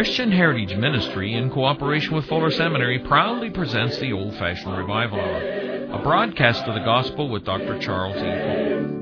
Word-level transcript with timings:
Christian 0.00 0.32
Heritage 0.32 0.76
Ministry, 0.76 1.34
in 1.34 1.50
cooperation 1.50 2.14
with 2.14 2.24
Fuller 2.26 2.50
Seminary, 2.50 3.00
proudly 3.00 3.50
presents 3.50 3.98
the 3.98 4.12
Old 4.12 4.34
Fashioned 4.36 4.76
Revival 4.76 5.20
Hour, 5.20 5.92
a 5.92 6.02
broadcast 6.02 6.64
of 6.64 6.74
the 6.74 6.80
Gospel 6.80 7.28
with 7.28 7.44
Dr. 7.44 7.78
Charles 7.78 8.16
E. 8.16 8.20
Cole. 8.20 9.00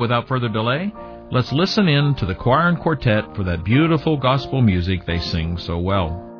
Without 0.00 0.26
further 0.26 0.48
delay, 0.48 0.92
let's 1.30 1.52
listen 1.52 1.88
in 1.88 2.14
to 2.16 2.26
the 2.26 2.34
choir 2.34 2.68
and 2.68 2.78
quartet 2.78 3.24
for 3.34 3.44
that 3.44 3.64
beautiful 3.64 4.16
gospel 4.16 4.62
music 4.62 5.04
they 5.06 5.18
sing 5.18 5.58
so 5.58 5.78
well. 5.78 6.35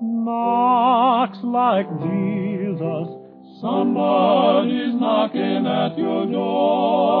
Knocks 0.00 1.38
like 1.42 1.86
Jesus, 2.00 3.08
somebody's 3.60 4.94
knocking 4.94 5.66
at 5.66 5.98
your 5.98 6.26
door. 6.30 7.18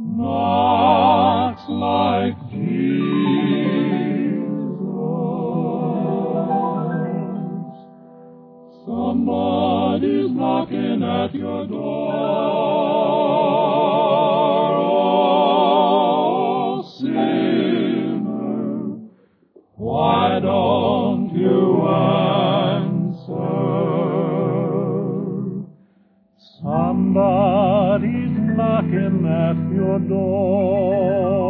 Knocks 0.00 1.62
like 1.68 2.36
Jesus, 2.50 2.84
somebody's 8.84 10.30
knocking 10.30 11.02
at 11.02 11.34
your 11.34 11.66
door. 11.66 12.93
Somebody's 27.14 28.34
knocking 28.56 29.22
at 29.24 29.56
your 29.72 29.98
door. 30.00 31.44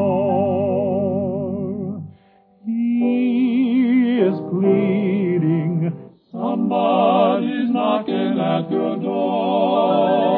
He 2.66 4.18
is 4.20 4.36
pleading. 4.52 5.90
Somebody's 6.30 7.70
knocking 7.70 8.38
at 8.38 8.70
your 8.70 8.96
door. 8.98 10.28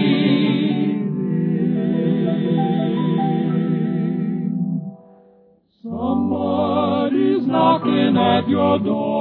Somebody's 5.84 7.46
knocking 7.46 8.18
at 8.18 8.50
your 8.50 8.80
door. 8.80 9.19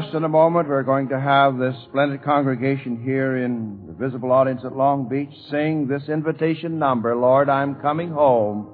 Just 0.00 0.14
in 0.14 0.24
a 0.24 0.28
moment, 0.28 0.68
we're 0.68 0.82
going 0.82 1.08
to 1.08 1.18
have 1.18 1.56
this 1.56 1.74
splendid 1.84 2.22
congregation 2.22 3.02
here 3.02 3.38
in 3.38 3.86
the 3.86 3.94
visible 3.94 4.30
audience 4.30 4.60
at 4.62 4.76
Long 4.76 5.08
Beach 5.08 5.32
sing 5.50 5.86
this 5.86 6.08
invitation 6.10 6.78
number, 6.78 7.16
Lord, 7.16 7.48
I'm 7.48 7.76
coming 7.76 8.10
home. 8.10 8.68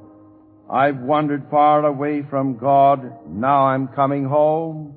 I've 0.68 0.98
wandered 0.98 1.46
far 1.48 1.84
away 1.84 2.24
from 2.28 2.58
God. 2.58 3.28
Now 3.28 3.66
I'm 3.66 3.88
coming 3.88 4.24
home. 4.24 4.96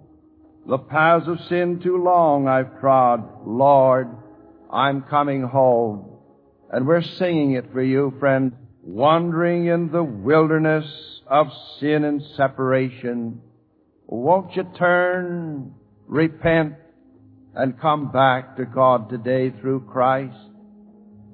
The 0.67 0.79
paths 0.79 1.27
of 1.27 1.39
sin 1.47 1.79
too 1.83 2.01
long 2.03 2.47
I've 2.47 2.79
trod. 2.79 3.45
Lord, 3.45 4.07
I'm 4.71 5.03
coming 5.03 5.43
home. 5.43 6.09
And 6.71 6.87
we're 6.87 7.03
singing 7.03 7.51
it 7.51 7.71
for 7.71 7.83
you, 7.83 8.15
friend, 8.19 8.53
wandering 8.81 9.67
in 9.67 9.91
the 9.91 10.03
wilderness 10.03 10.87
of 11.27 11.47
sin 11.79 12.03
and 12.03 12.23
separation. 12.35 13.41
Won't 14.07 14.55
you 14.55 14.63
turn 14.75 15.75
repent 16.07 16.75
and 17.55 17.79
come 17.79 18.11
back 18.11 18.57
to 18.57 18.65
God 18.65 19.09
today 19.09 19.53
through 19.61 19.87
Christ. 19.91 20.35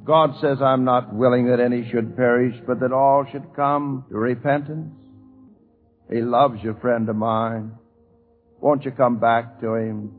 God 0.03 0.31
says, 0.41 0.61
I'm 0.61 0.83
not 0.83 1.13
willing 1.13 1.47
that 1.47 1.59
any 1.59 1.89
should 1.91 2.15
perish, 2.15 2.55
but 2.65 2.79
that 2.79 2.91
all 2.91 3.25
should 3.31 3.55
come 3.55 4.05
to 4.09 4.17
repentance. 4.17 4.93
He 6.11 6.21
loves 6.21 6.59
you, 6.63 6.75
friend 6.81 7.07
of 7.07 7.15
mine. 7.15 7.73
Won't 8.59 8.83
you 8.85 8.91
come 8.91 9.19
back 9.19 9.61
to 9.61 9.75
Him? 9.75 10.11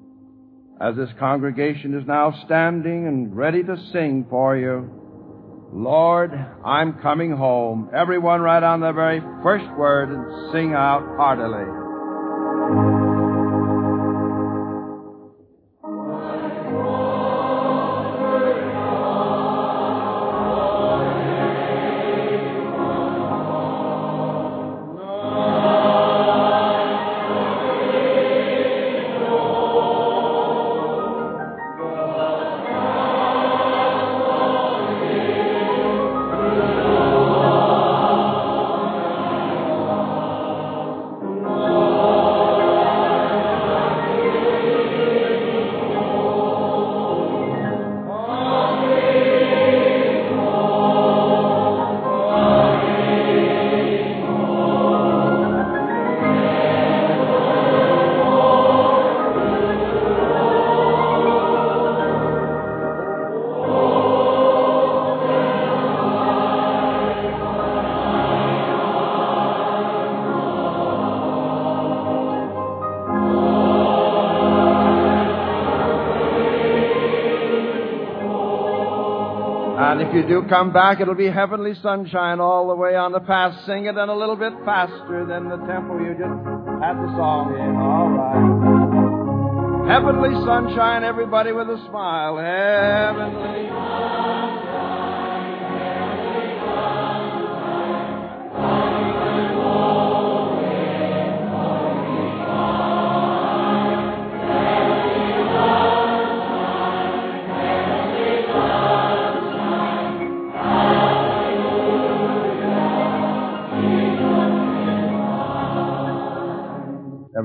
As 0.81 0.97
this 0.97 1.11
congregation 1.19 1.99
is 1.99 2.07
now 2.07 2.35
standing 2.47 3.07
and 3.07 3.37
ready 3.37 3.63
to 3.63 3.77
sing 3.93 4.27
for 4.29 4.57
you, 4.57 4.91
Lord, 5.73 6.33
I'm 6.65 7.01
coming 7.01 7.31
home. 7.33 7.91
Everyone 7.95 8.41
right 8.41 8.63
on 8.63 8.81
the 8.81 8.93
very 8.93 9.21
first 9.43 9.65
word 9.77 10.11
and 10.11 10.53
sing 10.53 10.75
out 10.75 11.17
heartily. 11.17 11.82
You 80.23 80.43
do 80.43 80.49
come 80.49 80.73
back, 80.73 81.01
it'll 81.01 81.15
be 81.15 81.31
heavenly 81.31 81.75
sunshine 81.83 82.41
all 82.41 82.69
the 82.69 82.77
way 82.77 82.95
on 82.95 83.13
the 83.13 83.21
path. 83.21 83.55
Sing 83.67 83.87
it 83.87 83.97
and 83.97 84.11
a 84.11 84.15
little 84.15 84.37
bit 84.37 84.53
faster 84.65 85.27
than 85.27 85.49
the 85.49 85.57
tempo 85.67 85.99
you 85.99 86.15
just 86.15 86.39
had 86.83 86.95
the 86.95 87.11
song 87.17 87.55
in. 87.55 87.77
All 87.77 88.11
right. 88.11 89.93
Heavenly 89.93 90.35
sunshine, 90.45 91.03
everybody 91.05 91.53
with 91.53 91.69
a 91.69 91.79
smile. 91.89 92.39
Heavenly. 92.39 93.69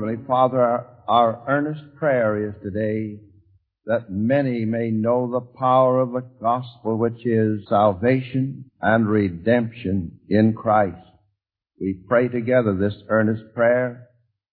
Heavenly 0.08 0.26
Father, 0.26 0.86
our 1.06 1.44
earnest 1.46 1.82
prayer 1.96 2.48
is 2.48 2.54
today 2.62 3.20
that 3.84 4.08
many 4.08 4.64
may 4.64 4.90
know 4.90 5.30
the 5.30 5.58
power 5.58 6.00
of 6.00 6.12
the 6.12 6.26
gospel 6.40 6.96
which 6.96 7.26
is 7.26 7.68
salvation 7.68 8.70
and 8.80 9.06
redemption 9.06 10.18
in 10.30 10.54
Christ. 10.54 10.96
We 11.78 12.00
pray 12.08 12.28
together 12.28 12.74
this 12.74 12.94
earnest 13.10 13.52
prayer 13.54 14.08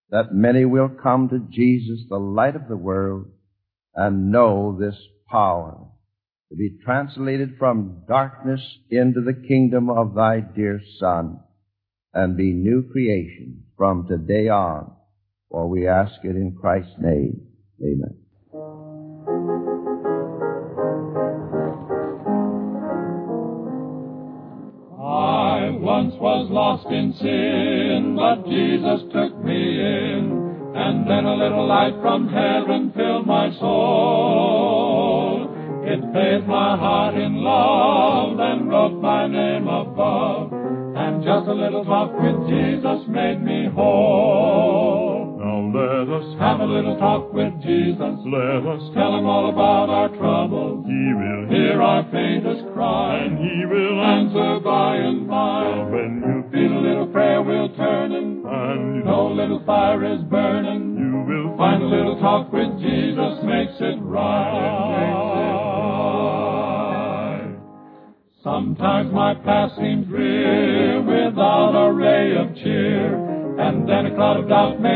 that 0.09 0.33
many 0.33 0.65
will 0.65 0.89
come 0.89 1.29
to 1.29 1.47
Jesus, 1.49 2.01
the 2.09 2.17
light 2.17 2.57
of 2.57 2.67
the 2.67 2.75
world, 2.75 3.27
and 3.93 4.33
know 4.33 4.77
this 4.77 4.97
power 5.29 5.87
to 6.49 6.55
be 6.57 6.79
translated 6.83 7.55
from 7.57 8.03
darkness 8.09 8.61
into 8.89 9.21
the 9.21 9.47
kingdom 9.47 9.89
of 9.89 10.15
thy 10.15 10.41
dear 10.41 10.81
Son 10.99 11.39
and 12.13 12.35
be 12.35 12.51
new 12.51 12.89
creation 12.91 13.63
from 13.77 14.05
today 14.09 14.49
on 14.49 14.94
For 15.55 15.69
we 15.69 15.87
ask 15.87 16.11
it 16.25 16.35
in 16.35 16.51
Christ's 16.51 16.91
name. 16.99 17.39
Amen. 17.81 18.13
I 24.99 25.71
once 25.79 26.13
was 26.19 26.51
lost 26.51 26.87
in 26.91 27.13
sin, 27.13 28.17
but 28.19 28.43
Jesus 28.51 28.99
took 29.13 29.41
me 29.45 29.79
in, 29.79 30.75
and 30.75 31.09
then 31.09 31.23
a 31.23 31.35
little 31.35 31.65
light 31.65 31.95
from 32.01 32.27
heaven 32.27 32.91
filled 32.93 33.25
my 33.25 33.49
soul. 33.57 35.47
It 35.87 36.01
bathed 36.11 36.47
my 36.47 36.75
heart 36.75 37.15
in 37.15 37.37
love 37.37 38.37
and 38.41 38.67
wrote 38.69 38.99
my 38.99 39.25
name 39.29 39.69
above, 39.69 40.51
and 40.51 41.23
just 41.23 41.47
a 41.47 41.53
little 41.53 41.85
talk 41.85 42.11
with 42.11 42.45
Jesus 42.49 43.07
made 43.07 43.41
me 43.41 43.69
whole. 43.73 45.34
Now 45.55 45.71
let 45.71 46.09
us 46.11 46.35
have 46.39 46.59
a 46.59 46.65
little 46.65 46.97
talk 46.99 47.31
with 47.31 47.53
Jesus. 47.63 48.19
Let 48.27 48.67
us 48.67 48.91
tell 48.93 49.15
him 49.15 49.25
all 49.25 49.47
about 49.47 49.87
our 49.89 50.09
troubles. 50.09 50.83
He 50.83 51.13
will 51.15 51.47
hear 51.47 51.81
our 51.81 52.03
faintest 52.11 52.73
cry, 52.73 53.23
and 53.23 53.37
he 53.39 53.65
will 53.65 54.03
answer 54.03 54.59
by 54.59 54.97
and 54.97 55.25
by. 55.29 55.87
When 55.95 56.19
you 56.19 56.43
feel 56.51 56.77
a 56.77 56.81
little 56.83 57.07
prayer 57.07 57.41
will 57.41 57.69
turn 57.77 58.11
and, 58.11 58.43
and 58.45 58.97
you 58.97 59.03
know 59.05 59.31
a 59.31 59.33
little 59.33 59.63
fire 59.65 60.03
is 60.03 60.21
burning, 60.23 60.97
you 60.99 61.23
will 61.23 61.55
find 61.55 61.81
a 61.81 61.87
little 61.87 62.19
talk 62.19 62.51
with 62.51 62.77
Jesus 62.81 63.39
makes 63.45 63.79
it 63.79 63.95
right. 64.03 64.35
Sometimes 68.43 69.09
my 69.13 69.33
past 69.35 69.77
seems 69.77 70.05
drear 70.07 70.99
without 71.01 71.75
a 71.79 71.93
ray 71.93 72.35
of 72.35 72.53
cheer, 72.55 73.15
and 73.57 73.87
then 73.87 74.07
a 74.07 74.15
cloud 74.15 74.35
of 74.37 74.49
doubt 74.49 74.81
may 74.81 74.94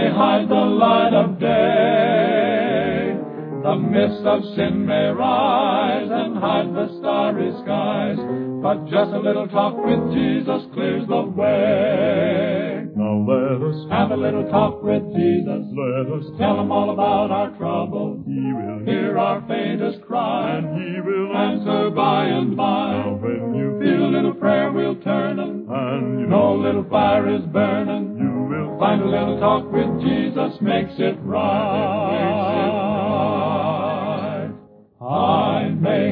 of 4.29 4.43
sin 4.55 4.85
may 4.85 5.09
rise 5.09 6.09
and 6.11 6.37
hide 6.37 6.69
the 6.69 6.87
starry 6.99 7.51
skies, 7.65 8.17
but 8.61 8.85
just 8.85 9.09
a 9.09 9.17
little 9.17 9.47
talk 9.47 9.73
with 9.73 10.13
Jesus 10.13 10.69
clears 10.73 11.07
the 11.07 11.23
way. 11.33 12.85
Now 12.93 13.25
let 13.25 13.57
us 13.57 13.89
have 13.89 14.11
a 14.11 14.17
little 14.17 14.45
talk 14.51 14.83
with 14.83 15.01
Jesus. 15.17 15.65
Let 15.73 16.13
us 16.13 16.25
tell 16.37 16.61
him 16.61 16.71
all 16.71 16.93
about 16.93 17.31
our 17.31 17.49
troubles. 17.57 18.21
He 18.27 18.53
will 18.53 18.85
hear 18.85 19.17
our 19.17 19.41
faintest 19.47 20.05
cry, 20.05 20.57
and 20.57 20.77
he 20.77 21.01
will 21.01 21.35
answer 21.35 21.89
by 21.89 22.25
and 22.25 22.55
by. 22.55 23.01
Now 23.01 23.17
when 23.17 23.55
you 23.55 23.79
feel 23.81 24.05
a 24.05 24.13
little 24.13 24.35
prayer 24.35 24.71
will 24.71 24.95
turn, 25.01 25.39
and, 25.39 25.67
and 25.67 26.19
you 26.19 26.27
know 26.27 26.53
a 26.53 26.61
little 26.61 26.85
fire 26.87 27.33
is 27.33 27.41
burning, 27.49 28.17
you 28.19 28.45
will 28.45 28.77
find 28.77 29.01
a 29.01 29.09
little 29.09 29.39
talk 29.39 29.71
with 29.71 29.89
Jesus 30.05 30.53
makes 30.61 30.93
it 30.99 31.17
right. 31.23 31.78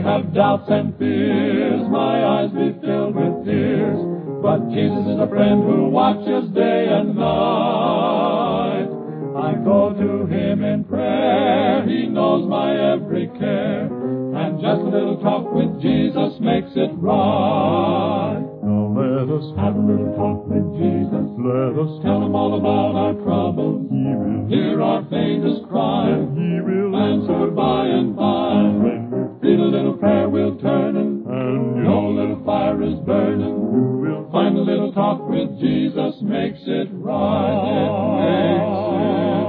Have 0.08 0.34
doubts 0.34 0.70
and 0.70 0.98
fears, 0.98 1.84
my 1.92 2.24
eyes 2.24 2.52
be 2.52 2.72
filled 2.80 3.14
with 3.14 3.44
tears, 3.44 4.00
but 4.42 4.64
Jesus 4.72 5.04
is 5.04 5.20
a 5.20 5.28
friend 5.28 5.68
who 5.68 5.90
watches 5.92 6.48
day 6.56 6.88
and 6.88 7.12
night. 7.14 8.88
I 9.36 9.52
go 9.68 9.92
to 9.92 10.26
him 10.32 10.64
in 10.64 10.86
prayer, 10.86 11.84
he 11.86 12.08
knows 12.08 12.48
my 12.48 12.72
every 12.96 13.28
care, 13.38 13.92
and 13.92 14.64
just 14.64 14.80
a 14.80 14.96
little 14.96 15.20
talk 15.20 15.52
with 15.52 15.76
Jesus 15.82 16.40
makes 16.40 16.72
it 16.80 16.96
right. 17.04 18.48
Now 18.64 18.96
let 18.96 19.28
us 19.28 19.48
have 19.60 19.76
a 19.76 19.84
little 19.84 20.16
talk 20.16 20.48
with 20.48 20.72
Jesus. 20.80 21.28
Let 21.36 21.76
us 21.84 21.92
tell 22.08 22.24
him 22.24 22.32
all 22.32 22.56
about 22.56 22.96
our 22.96 23.14
troubles. 23.28 23.84
He 23.92 24.08
will 24.08 24.48
hear 24.48 24.82
our 24.82 25.04
faintest 25.12 25.68
cry, 25.68 26.16
and 26.16 26.32
he 26.32 26.64
will 26.64 26.96
answer 26.96 27.52
by 27.52 27.92
and 27.92 28.16
by. 28.16 28.97
Prayer 30.68 30.78
will 30.80 30.94
turn, 30.94 30.96
and, 30.98 31.26
and 31.26 31.78
you 31.78 31.84
know 31.84 32.08
a 32.08 32.14
little 32.14 32.44
fire 32.46 32.82
is 32.84 33.00
burning, 33.06 33.48
you 33.48 33.82
will 34.04 34.30
find 34.32 34.58
a 34.58 34.62
little 34.62 34.92
talk 34.94 35.28
with 35.28 35.60
Jesus 35.60 36.16
makes 36.22 36.60
it 36.66 36.88
right. 36.92 37.64
It 37.64 37.92
makes 38.18 38.78
it 38.92 39.48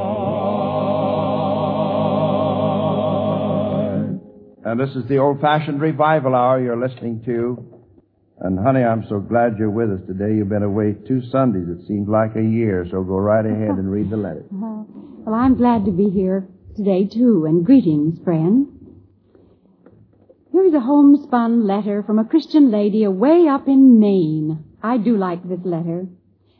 right. 4.64 4.70
And 4.70 4.80
this 4.80 4.94
is 4.96 5.08
the 5.08 5.18
old-fashioned 5.18 5.80
revival 5.80 6.34
hour 6.34 6.60
you're 6.60 6.76
listening 6.76 7.22
to. 7.24 7.74
And 8.40 8.58
honey, 8.58 8.84
I'm 8.84 9.04
so 9.08 9.18
glad 9.18 9.58
you're 9.58 9.70
with 9.70 9.90
us 9.90 10.00
today. 10.06 10.36
You've 10.36 10.48
been 10.48 10.62
away 10.62 10.94
two 11.08 11.22
Sundays. 11.32 11.66
It 11.68 11.86
seems 11.88 12.08
like 12.08 12.36
a 12.36 12.42
year, 12.42 12.86
so 12.88 13.02
go 13.02 13.16
right 13.16 13.44
ahead 13.44 13.70
and 13.70 13.90
read 13.90 14.10
the 14.10 14.16
letter. 14.16 14.44
Uh, 14.52 14.84
well, 15.26 15.34
I'm 15.34 15.56
glad 15.56 15.84
to 15.86 15.90
be 15.90 16.08
here 16.08 16.46
today, 16.76 17.06
too, 17.06 17.46
and 17.46 17.66
greetings, 17.66 18.20
friend. 18.22 18.77
Here's 20.50 20.72
a 20.72 20.80
homespun 20.80 21.66
letter 21.66 22.02
from 22.02 22.18
a 22.18 22.24
Christian 22.24 22.70
lady 22.70 23.04
away 23.04 23.46
up 23.46 23.68
in 23.68 24.00
Maine. 24.00 24.64
I 24.82 24.96
do 24.96 25.16
like 25.16 25.46
this 25.46 25.60
letter. 25.62 26.06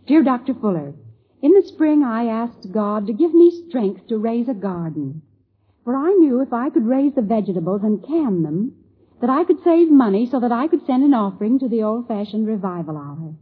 Dear 0.07 0.23
Dr. 0.23 0.53
Fuller, 0.55 0.95
in 1.41 1.53
the 1.53 1.63
spring 1.67 2.05
I 2.05 2.27
asked 2.27 2.71
God 2.71 3.07
to 3.07 3.15
give 3.15 3.33
me 3.33 3.65
strength 3.69 4.07
to 4.09 4.19
raise 4.19 4.49
a 4.49 4.55
garden. 4.55 5.23
For 5.85 5.97
I 5.97 6.13
knew 6.13 6.41
if 6.41 6.53
I 6.53 6.69
could 6.69 6.87
raise 6.87 7.15
the 7.15 7.23
vegetables 7.23 7.83
and 7.83 8.07
can 8.07 8.43
them, 8.43 8.75
that 9.23 9.31
I 9.31 9.45
could 9.45 9.63
save 9.65 9.91
money 9.91 10.29
so 10.31 10.39
that 10.39 10.53
I 10.53 10.69
could 10.69 10.85
send 10.87 11.03
an 11.03 11.15
offering 11.15 11.59
to 11.61 11.69
the 11.69 11.83
old-fashioned 11.83 12.47
revival 12.47 12.99
hour. 12.99 13.35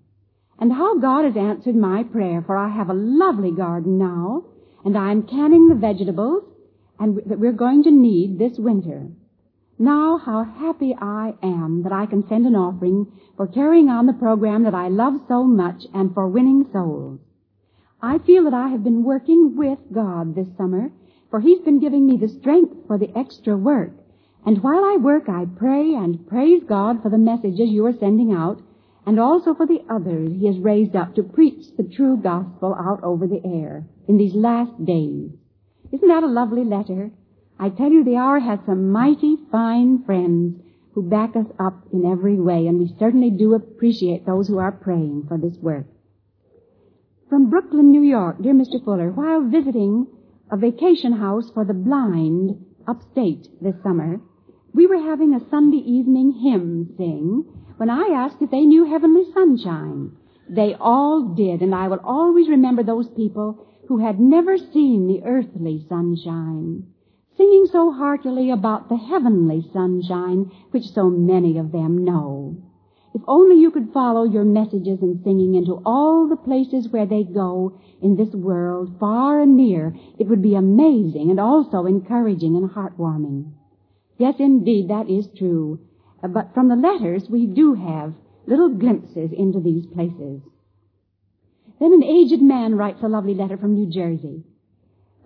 And 0.60 0.72
how 0.72 0.98
God 0.98 1.24
has 1.24 1.36
answered 1.36 1.74
my 1.74 2.04
prayer, 2.04 2.40
for 2.46 2.56
I 2.56 2.68
have 2.68 2.88
a 2.88 2.94
lovely 2.94 3.50
garden 3.50 3.98
now, 3.98 4.44
and 4.84 4.96
I 4.96 5.10
am 5.10 5.24
canning 5.24 5.68
the 5.68 5.74
vegetables, 5.74 6.44
and 7.00 7.20
that 7.26 7.40
we're 7.40 7.52
going 7.52 7.82
to 7.82 7.90
need 7.90 8.38
this 8.38 8.58
winter. 8.58 9.08
Now, 9.78 10.16
how 10.16 10.42
happy 10.42 10.96
I 10.98 11.34
am 11.42 11.82
that 11.82 11.92
I 11.92 12.06
can 12.06 12.26
send 12.28 12.46
an 12.46 12.56
offering 12.56 13.12
for 13.36 13.46
carrying 13.46 13.90
on 13.90 14.06
the 14.06 14.14
program 14.14 14.62
that 14.62 14.74
I 14.74 14.88
love 14.88 15.20
so 15.28 15.44
much 15.44 15.84
and 15.92 16.14
for 16.14 16.26
winning 16.28 16.66
souls. 16.72 17.20
I 18.00 18.18
feel 18.18 18.44
that 18.44 18.54
I 18.54 18.68
have 18.68 18.82
been 18.82 19.04
working 19.04 19.54
with 19.54 19.78
God 19.92 20.34
this 20.34 20.48
summer, 20.56 20.90
for 21.28 21.40
He's 21.40 21.60
been 21.60 21.78
giving 21.78 22.06
me 22.06 22.16
the 22.16 22.28
strength 22.28 22.86
for 22.86 22.96
the 22.96 23.14
extra 23.16 23.54
work. 23.54 23.92
And 24.46 24.62
while 24.62 24.82
I 24.82 24.96
work, 24.96 25.28
I 25.28 25.44
pray 25.44 25.92
and 25.94 26.26
praise 26.26 26.62
God 26.66 27.02
for 27.02 27.10
the 27.10 27.18
messages 27.18 27.68
you 27.68 27.84
are 27.84 27.98
sending 27.98 28.32
out, 28.32 28.62
and 29.04 29.20
also 29.20 29.54
for 29.54 29.66
the 29.66 29.84
others 29.90 30.32
He 30.38 30.46
has 30.46 30.58
raised 30.58 30.96
up 30.96 31.14
to 31.16 31.22
preach 31.22 31.66
the 31.76 31.82
true 31.82 32.16
gospel 32.16 32.74
out 32.74 33.04
over 33.04 33.26
the 33.26 33.42
air 33.44 33.84
in 34.08 34.16
these 34.16 34.34
last 34.34 34.82
days. 34.86 35.32
Isn't 35.92 36.08
that 36.08 36.22
a 36.22 36.28
lovely 36.28 36.64
letter? 36.64 37.10
I 37.58 37.70
tell 37.70 37.90
you, 37.90 38.04
the 38.04 38.16
hour 38.16 38.38
has 38.38 38.58
some 38.66 38.90
mighty 38.90 39.36
fine 39.50 40.04
friends 40.04 40.60
who 40.92 41.08
back 41.08 41.36
us 41.36 41.46
up 41.58 41.86
in 41.92 42.04
every 42.04 42.38
way, 42.38 42.66
and 42.66 42.78
we 42.78 42.94
certainly 42.98 43.30
do 43.30 43.54
appreciate 43.54 44.26
those 44.26 44.48
who 44.48 44.58
are 44.58 44.72
praying 44.72 45.24
for 45.28 45.38
this 45.38 45.56
work. 45.58 45.86
From 47.28 47.50
Brooklyn, 47.50 47.90
New 47.90 48.02
York, 48.02 48.40
dear 48.40 48.54
Mr. 48.54 48.82
Fuller, 48.84 49.10
while 49.10 49.42
visiting 49.42 50.06
a 50.50 50.56
vacation 50.56 51.12
house 51.12 51.50
for 51.50 51.64
the 51.64 51.74
blind 51.74 52.64
upstate 52.86 53.48
this 53.60 53.74
summer, 53.82 54.20
we 54.72 54.86
were 54.86 54.98
having 54.98 55.34
a 55.34 55.50
Sunday 55.50 55.78
evening 55.78 56.32
hymn 56.32 56.94
sing 56.96 57.44
when 57.78 57.90
I 57.90 58.10
asked 58.14 58.42
if 58.42 58.50
they 58.50 58.66
knew 58.66 58.84
Heavenly 58.84 59.24
Sunshine. 59.32 60.12
They 60.48 60.74
all 60.78 61.34
did, 61.34 61.62
and 61.62 61.74
I 61.74 61.88
will 61.88 62.00
always 62.04 62.48
remember 62.48 62.82
those 62.82 63.08
people 63.08 63.66
who 63.88 63.98
had 63.98 64.20
never 64.20 64.56
seen 64.56 65.06
the 65.06 65.22
earthly 65.24 65.84
sunshine, 65.88 66.86
singing 67.36 67.66
so 67.70 67.92
heartily 67.92 68.50
about 68.50 68.88
the 68.88 68.96
heavenly 68.96 69.68
sunshine 69.72 70.50
which 70.70 70.84
so 70.84 71.10
many 71.10 71.58
of 71.58 71.72
them 71.72 72.04
know. 72.04 72.56
If 73.14 73.22
only 73.28 73.56
you 73.60 73.70
could 73.70 73.92
follow 73.92 74.24
your 74.24 74.44
messages 74.44 75.00
and 75.00 75.22
singing 75.24 75.54
into 75.54 75.80
all 75.86 76.28
the 76.28 76.36
places 76.36 76.88
where 76.90 77.06
they 77.06 77.24
go 77.24 77.80
in 78.02 78.16
this 78.16 78.34
world, 78.34 78.96
far 79.00 79.40
and 79.40 79.56
near, 79.56 79.96
it 80.18 80.28
would 80.28 80.42
be 80.42 80.54
amazing 80.54 81.30
and 81.30 81.40
also 81.40 81.86
encouraging 81.86 82.56
and 82.56 82.70
heartwarming. 82.70 83.52
Yes, 84.18 84.34
indeed, 84.38 84.88
that 84.88 85.08
is 85.08 85.28
true. 85.38 85.80
Uh, 86.22 86.28
But 86.28 86.52
from 86.54 86.68
the 86.68 86.76
letters, 86.76 87.28
we 87.30 87.46
do 87.46 87.74
have 87.74 88.14
little 88.46 88.68
glimpses 88.68 89.32
into 89.32 89.60
these 89.60 89.86
places. 89.86 90.42
Then 91.80 91.92
an 91.92 92.04
aged 92.04 92.42
man 92.42 92.76
writes 92.76 93.02
a 93.02 93.08
lovely 93.08 93.34
letter 93.34 93.56
from 93.56 93.74
New 93.74 93.86
Jersey. 93.86 94.44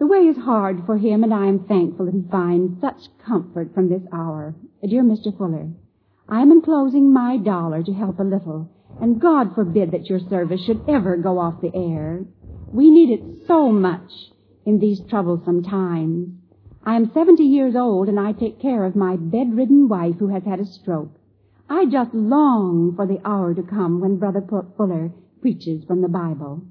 The 0.00 0.06
way 0.06 0.20
is 0.20 0.38
hard 0.38 0.86
for 0.86 0.96
him, 0.96 1.22
and 1.22 1.34
I 1.34 1.44
am 1.44 1.66
thankful 1.66 2.06
that 2.06 2.14
he 2.14 2.24
finds 2.30 2.80
such 2.80 3.10
comfort 3.22 3.74
from 3.74 3.90
this 3.90 4.02
hour. 4.10 4.54
Dear 4.82 5.02
Mr. 5.02 5.36
Fuller, 5.36 5.68
I 6.26 6.40
am 6.40 6.50
enclosing 6.50 7.12
my 7.12 7.36
dollar 7.36 7.82
to 7.82 7.92
help 7.92 8.18
a 8.18 8.22
little, 8.22 8.70
and 8.98 9.20
God 9.20 9.54
forbid 9.54 9.90
that 9.90 10.08
your 10.08 10.18
service 10.18 10.64
should 10.64 10.88
ever 10.88 11.18
go 11.18 11.38
off 11.38 11.60
the 11.60 11.74
air. 11.74 12.24
We 12.72 12.90
need 12.90 13.10
it 13.10 13.46
so 13.46 13.70
much 13.70 14.10
in 14.64 14.78
these 14.78 15.02
troublesome 15.02 15.64
times. 15.64 16.30
I 16.82 16.96
am 16.96 17.12
70 17.12 17.42
years 17.44 17.76
old 17.76 18.08
and 18.08 18.18
I 18.18 18.32
take 18.32 18.58
care 18.58 18.86
of 18.86 18.96
my 18.96 19.16
bedridden 19.16 19.86
wife 19.86 20.16
who 20.18 20.28
has 20.28 20.44
had 20.44 20.60
a 20.60 20.64
stroke. 20.64 21.14
I 21.68 21.84
just 21.84 22.14
long 22.14 22.94
for 22.96 23.06
the 23.06 23.20
hour 23.22 23.52
to 23.52 23.62
come 23.62 24.00
when 24.00 24.16
Brother 24.16 24.42
Fuller 24.78 25.12
preaches 25.42 25.84
from 25.84 26.00
the 26.00 26.08
Bible. 26.08 26.62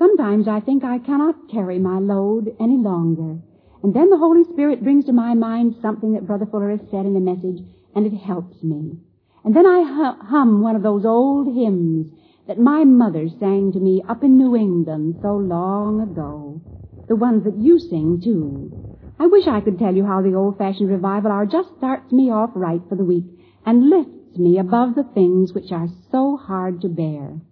Sometimes 0.00 0.48
I 0.48 0.60
think 0.60 0.82
I 0.82 0.98
cannot 0.98 1.50
carry 1.50 1.78
my 1.78 1.98
load 1.98 2.56
any 2.58 2.78
longer. 2.78 3.38
And 3.82 3.92
then 3.92 4.08
the 4.08 4.16
Holy 4.16 4.44
Spirit 4.44 4.82
brings 4.82 5.04
to 5.04 5.12
my 5.12 5.34
mind 5.34 5.76
something 5.82 6.14
that 6.14 6.26
Brother 6.26 6.46
Fuller 6.46 6.70
has 6.70 6.80
said 6.90 7.04
in 7.04 7.12
the 7.12 7.20
message, 7.20 7.60
and 7.94 8.06
it 8.06 8.16
helps 8.16 8.62
me. 8.62 8.96
And 9.44 9.54
then 9.54 9.66
I 9.66 10.16
hum 10.22 10.62
one 10.62 10.74
of 10.74 10.82
those 10.82 11.04
old 11.04 11.54
hymns 11.54 12.10
that 12.48 12.58
my 12.58 12.84
mother 12.84 13.28
sang 13.38 13.72
to 13.72 13.78
me 13.78 14.02
up 14.08 14.24
in 14.24 14.38
New 14.38 14.56
England 14.56 15.18
so 15.20 15.36
long 15.36 16.00
ago. 16.00 16.62
The 17.08 17.16
ones 17.16 17.44
that 17.44 17.58
you 17.58 17.78
sing, 17.78 18.22
too. 18.24 18.72
I 19.18 19.26
wish 19.26 19.46
I 19.46 19.60
could 19.60 19.78
tell 19.78 19.94
you 19.94 20.06
how 20.06 20.22
the 20.22 20.34
old-fashioned 20.34 20.88
revival 20.88 21.30
hour 21.30 21.44
just 21.44 21.76
starts 21.76 22.10
me 22.10 22.30
off 22.30 22.52
right 22.54 22.80
for 22.88 22.94
the 22.96 23.04
week 23.04 23.26
and 23.66 23.90
lifts 23.90 24.38
me 24.38 24.58
above 24.58 24.94
the 24.94 25.04
things 25.12 25.52
which 25.52 25.70
are 25.70 25.88
so 26.10 26.38
hard 26.38 26.80
to 26.80 26.88
bear. 26.88 27.42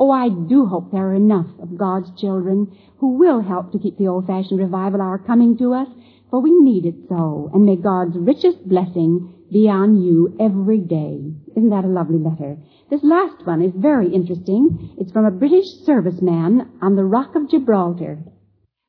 Oh, 0.00 0.12
I 0.12 0.28
do 0.28 0.66
hope 0.66 0.92
there 0.92 1.08
are 1.08 1.14
enough 1.14 1.48
of 1.60 1.76
God's 1.76 2.08
children 2.20 2.72
who 2.98 3.18
will 3.18 3.40
help 3.40 3.72
to 3.72 3.80
keep 3.80 3.98
the 3.98 4.06
old-fashioned 4.06 4.60
revival 4.60 5.02
hour 5.02 5.18
coming 5.18 5.58
to 5.58 5.74
us, 5.74 5.88
for 6.30 6.40
we 6.40 6.52
need 6.52 6.86
it 6.86 6.94
so, 7.08 7.50
and 7.52 7.64
may 7.64 7.74
God's 7.74 8.16
richest 8.16 8.68
blessing 8.68 9.34
be 9.50 9.68
on 9.68 10.00
you 10.00 10.36
every 10.38 10.78
day. 10.78 11.32
Isn't 11.56 11.70
that 11.70 11.84
a 11.84 11.88
lovely 11.88 12.18
letter? 12.18 12.58
This 12.90 13.02
last 13.02 13.44
one 13.44 13.60
is 13.60 13.72
very 13.74 14.14
interesting. 14.14 14.94
It's 14.98 15.10
from 15.10 15.24
a 15.24 15.32
British 15.32 15.66
serviceman 15.84 16.68
on 16.80 16.94
the 16.94 17.04
Rock 17.04 17.34
of 17.34 17.50
Gibraltar, 17.50 18.20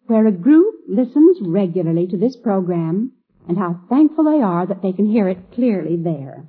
where 0.06 0.28
a 0.28 0.32
group 0.32 0.76
listens 0.88 1.40
regularly 1.42 2.06
to 2.06 2.18
this 2.18 2.36
program, 2.36 3.14
and 3.48 3.58
how 3.58 3.80
thankful 3.90 4.26
they 4.26 4.44
are 4.44 4.68
that 4.68 4.84
they 4.84 4.92
can 4.92 5.08
hear 5.08 5.28
it 5.28 5.52
clearly 5.54 5.96
there. 5.96 6.46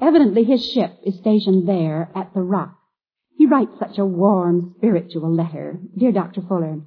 Evidently 0.00 0.44
his 0.44 0.64
ship 0.64 0.92
is 1.04 1.18
stationed 1.18 1.68
there 1.68 2.10
at 2.14 2.32
the 2.32 2.40
Rock. 2.40 2.77
He 3.38 3.46
writes 3.46 3.78
such 3.78 3.98
a 3.98 4.04
warm, 4.04 4.74
spiritual 4.78 5.32
letter. 5.32 5.78
Dear 5.96 6.10
Dr. 6.10 6.42
Fuller, 6.42 6.80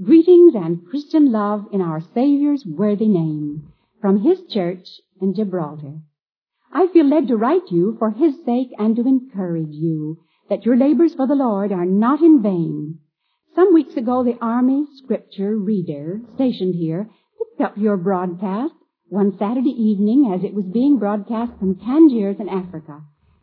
greetings 0.00 0.54
and 0.54 0.86
Christian 0.86 1.32
love 1.32 1.66
in 1.72 1.80
our 1.80 2.00
Savior's 2.00 2.64
worthy 2.64 3.08
name 3.08 3.72
from 4.00 4.20
his 4.20 4.40
church 4.44 4.86
in 5.20 5.34
Gibraltar. 5.34 5.98
I 6.72 6.86
feel 6.86 7.06
led 7.06 7.26
to 7.26 7.36
write 7.36 7.72
you 7.72 7.96
for 7.98 8.12
his 8.12 8.36
sake 8.44 8.70
and 8.78 8.94
to 8.94 9.02
encourage 9.02 9.72
you 9.72 10.22
that 10.48 10.64
your 10.64 10.76
labors 10.76 11.12
for 11.12 11.26
the 11.26 11.34
Lord 11.34 11.72
are 11.72 11.84
not 11.84 12.22
in 12.22 12.40
vain. 12.40 13.00
Some 13.56 13.74
weeks 13.74 13.96
ago, 13.96 14.22
the 14.22 14.38
Army 14.40 14.86
Scripture 15.02 15.56
Reader 15.56 16.20
stationed 16.36 16.76
here 16.76 17.10
picked 17.36 17.60
up 17.60 17.76
your 17.76 17.96
broadcast 17.96 18.74
one 19.08 19.36
Saturday 19.36 19.70
evening 19.70 20.32
as 20.32 20.44
it 20.44 20.54
was 20.54 20.66
being 20.66 21.00
broadcast 21.00 21.58
from 21.58 21.74
Tangiers 21.74 22.38
in 22.38 22.48
Africa. 22.48 23.02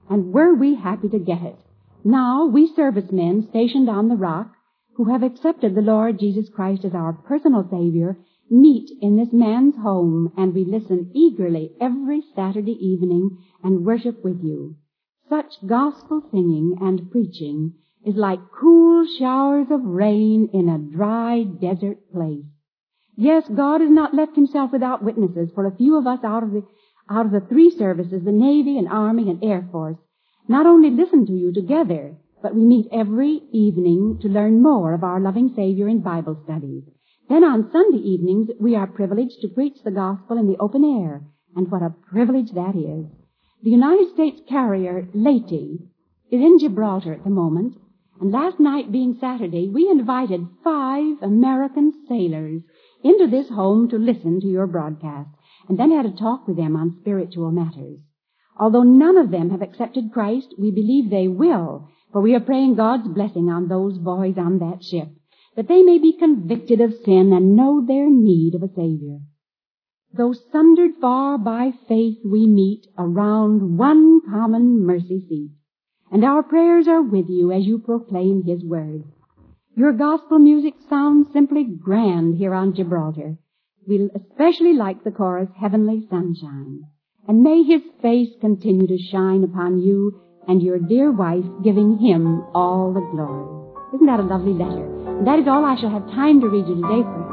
And 0.09 0.31
were 0.31 0.55
we 0.55 0.75
happy 0.75 1.09
to 1.09 1.19
get 1.19 1.41
it? 1.41 1.57
Now, 2.05 2.45
we 2.45 2.67
servicemen 2.67 3.47
stationed 3.49 3.89
on 3.89 4.09
the 4.09 4.17
rock, 4.17 4.53
who 4.95 5.05
have 5.05 5.23
accepted 5.23 5.73
the 5.73 5.81
Lord 5.81 6.19
Jesus 6.19 6.49
Christ 6.49 6.83
as 6.83 6.93
our 6.93 7.13
personal 7.13 7.67
Savior, 7.69 8.17
meet 8.49 8.91
in 9.01 9.15
this 9.15 9.31
man's 9.31 9.75
home 9.77 10.31
and 10.35 10.53
we 10.53 10.65
listen 10.65 11.11
eagerly 11.13 11.71
every 11.79 12.21
Saturday 12.35 12.73
evening 12.73 13.37
and 13.63 13.85
worship 13.85 14.23
with 14.23 14.43
you. 14.43 14.75
Such 15.29 15.65
gospel 15.65 16.21
singing 16.29 16.77
and 16.81 17.09
preaching 17.09 17.73
is 18.05 18.15
like 18.15 18.39
cool 18.51 19.05
showers 19.17 19.67
of 19.71 19.85
rain 19.85 20.49
in 20.53 20.67
a 20.67 20.77
dry 20.77 21.43
desert 21.43 22.11
place. 22.11 22.43
Yes, 23.15 23.47
God 23.47 23.79
has 23.79 23.89
not 23.89 24.13
left 24.13 24.35
himself 24.35 24.71
without 24.73 25.03
witnesses 25.03 25.51
for 25.55 25.65
a 25.65 25.75
few 25.75 25.97
of 25.97 26.05
us 26.05 26.19
out 26.23 26.43
of 26.43 26.51
the, 26.51 26.63
out 27.09 27.25
of 27.25 27.31
the 27.31 27.47
three 27.47 27.69
services, 27.69 28.23
the 28.23 28.31
Navy 28.31 28.77
and 28.77 28.89
Army 28.89 29.29
and 29.29 29.43
Air 29.43 29.67
Force, 29.71 29.97
not 30.47 30.65
only 30.65 30.89
listen 30.89 31.25
to 31.25 31.31
you 31.31 31.53
together, 31.53 32.15
but 32.41 32.53
we 32.53 32.65
meet 32.65 32.87
every 32.91 33.41
evening 33.51 34.19
to 34.21 34.27
learn 34.27 34.61
more 34.61 34.93
of 34.93 35.03
our 35.03 35.19
loving 35.19 35.53
Savior 35.55 35.87
in 35.87 36.01
Bible 36.01 36.37
studies. 36.43 36.83
Then 37.29 37.43
on 37.43 37.71
Sunday 37.71 37.99
evenings, 37.99 38.49
we 38.59 38.75
are 38.75 38.85
privileged 38.85 39.39
to 39.41 39.47
preach 39.47 39.77
the 39.83 39.91
gospel 39.91 40.37
in 40.37 40.47
the 40.47 40.57
open 40.59 40.83
air, 40.83 41.23
and 41.55 41.71
what 41.71 41.81
a 41.81 41.95
privilege 42.11 42.51
that 42.51 42.75
is. 42.75 43.05
The 43.63 43.69
United 43.69 44.13
States 44.13 44.41
carrier 44.49 45.07
Leyte 45.13 45.79
is 46.31 46.41
in 46.41 46.59
Gibraltar 46.59 47.13
at 47.13 47.23
the 47.23 47.29
moment, 47.29 47.77
and 48.19 48.31
last 48.31 48.59
night 48.59 48.91
being 48.91 49.17
Saturday, 49.21 49.69
we 49.69 49.89
invited 49.89 50.47
five 50.63 51.21
American 51.21 51.93
sailors 52.09 52.61
into 53.03 53.27
this 53.27 53.47
home 53.49 53.87
to 53.89 53.97
listen 53.97 54.41
to 54.41 54.47
your 54.47 54.67
broadcast, 54.67 55.29
and 55.69 55.79
then 55.79 55.91
had 55.91 56.05
a 56.05 56.11
talk 56.11 56.45
with 56.47 56.57
them 56.57 56.75
on 56.75 56.97
spiritual 56.99 57.51
matters. 57.51 57.99
Although 58.59 58.83
none 58.83 59.17
of 59.17 59.31
them 59.31 59.49
have 59.49 59.63
accepted 59.63 60.11
Christ, 60.11 60.53
we 60.59 60.69
believe 60.69 61.09
they 61.09 61.27
will, 61.27 61.89
for 62.11 62.21
we 62.21 62.35
are 62.35 62.39
praying 62.39 62.75
God's 62.75 63.07
blessing 63.07 63.49
on 63.49 63.67
those 63.67 63.97
boys 63.97 64.37
on 64.37 64.59
that 64.59 64.83
ship, 64.83 65.09
that 65.55 65.67
they 65.67 65.81
may 65.81 65.97
be 65.97 66.13
convicted 66.13 66.79
of 66.79 66.93
sin 67.03 67.33
and 67.33 67.55
know 67.55 67.83
their 67.83 68.09
need 68.09 68.53
of 68.53 68.61
a 68.61 68.67
Savior. 68.67 69.19
Though 70.15 70.33
sundered 70.33 70.91
far 71.01 71.39
by 71.39 71.73
faith, 71.87 72.19
we 72.23 72.45
meet 72.45 72.85
around 72.95 73.77
one 73.77 74.21
common 74.29 74.85
mercy 74.85 75.25
seat, 75.27 75.51
and 76.11 76.23
our 76.23 76.43
prayers 76.43 76.87
are 76.87 77.01
with 77.01 77.29
you 77.29 77.51
as 77.51 77.65
you 77.65 77.79
proclaim 77.79 78.43
His 78.43 78.63
word. 78.63 79.03
Your 79.75 79.93
gospel 79.93 80.37
music 80.37 80.75
sounds 80.87 81.33
simply 81.33 81.63
grand 81.63 82.37
here 82.37 82.53
on 82.53 82.75
Gibraltar. 82.75 83.39
We 83.87 84.11
especially 84.13 84.73
like 84.73 85.03
the 85.03 85.11
chorus, 85.11 85.49
Heavenly 85.59 86.05
Sunshine 86.07 86.83
and 87.27 87.43
may 87.43 87.63
his 87.63 87.81
face 88.01 88.29
continue 88.41 88.87
to 88.87 88.97
shine 89.11 89.43
upon 89.43 89.79
you 89.79 90.21
and 90.47 90.61
your 90.61 90.77
dear 90.77 91.11
wife, 91.11 91.45
giving 91.63 91.97
him 91.97 92.43
all 92.53 92.93
the 92.93 93.01
glory. 93.11 93.47
Isn't 93.95 94.07
that 94.07 94.19
a 94.19 94.23
lovely 94.23 94.53
letter? 94.53 94.85
And 95.17 95.27
that 95.27 95.39
is 95.39 95.47
all 95.47 95.63
I 95.63 95.79
shall 95.79 95.89
have 95.89 96.05
time 96.07 96.41
to 96.41 96.47
read 96.47 96.67
you 96.67 96.75
today, 96.75 97.03
friends. 97.03 97.32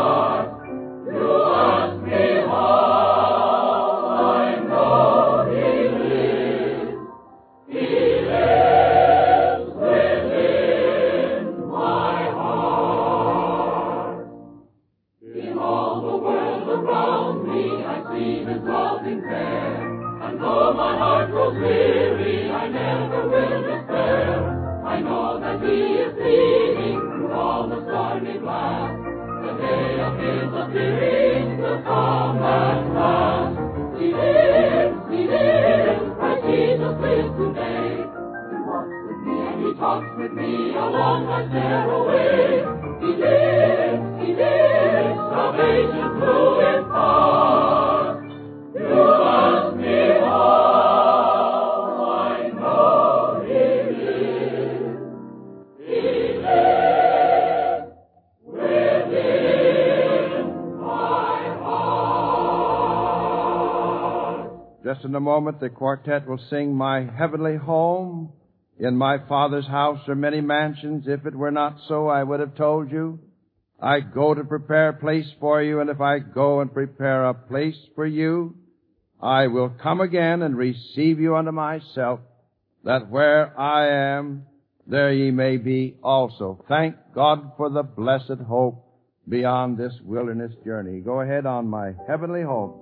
the 65.61 65.69
quartet 65.69 66.27
will 66.27 66.41
sing 66.49 66.75
My 66.75 67.05
Heavenly 67.05 67.55
Home. 67.55 68.33
In 68.79 68.97
my 68.97 69.17
Father's 69.29 69.67
house 69.67 69.99
are 70.07 70.15
many 70.15 70.41
mansions. 70.41 71.05
If 71.07 71.27
it 71.27 71.35
were 71.35 71.51
not 71.51 71.77
so, 71.87 72.07
I 72.07 72.23
would 72.23 72.39
have 72.39 72.55
told 72.55 72.91
you. 72.91 73.19
I 73.79 73.99
go 73.99 74.33
to 74.33 74.43
prepare 74.43 74.89
a 74.89 74.93
place 74.93 75.27
for 75.39 75.61
you, 75.61 75.79
and 75.79 75.89
if 75.89 76.01
I 76.01 76.17
go 76.17 76.61
and 76.61 76.73
prepare 76.73 77.25
a 77.25 77.35
place 77.35 77.77
for 77.93 78.07
you, 78.07 78.55
I 79.21 79.47
will 79.47 79.69
come 79.69 80.01
again 80.01 80.41
and 80.41 80.57
receive 80.57 81.19
you 81.19 81.35
unto 81.35 81.51
myself, 81.51 82.21
that 82.83 83.09
where 83.09 83.57
I 83.59 84.17
am, 84.17 84.47
there 84.87 85.13
ye 85.13 85.29
may 85.29 85.57
be 85.57 85.95
also. 86.03 86.65
Thank 86.67 86.95
God 87.13 87.51
for 87.55 87.69
the 87.69 87.83
blessed 87.83 88.41
hope 88.47 88.83
beyond 89.29 89.77
this 89.77 89.93
wilderness 90.03 90.53
journey. 90.65 91.01
Go 91.01 91.21
ahead 91.21 91.45
on 91.45 91.67
my 91.67 91.93
heavenly 92.07 92.41
home. 92.41 92.80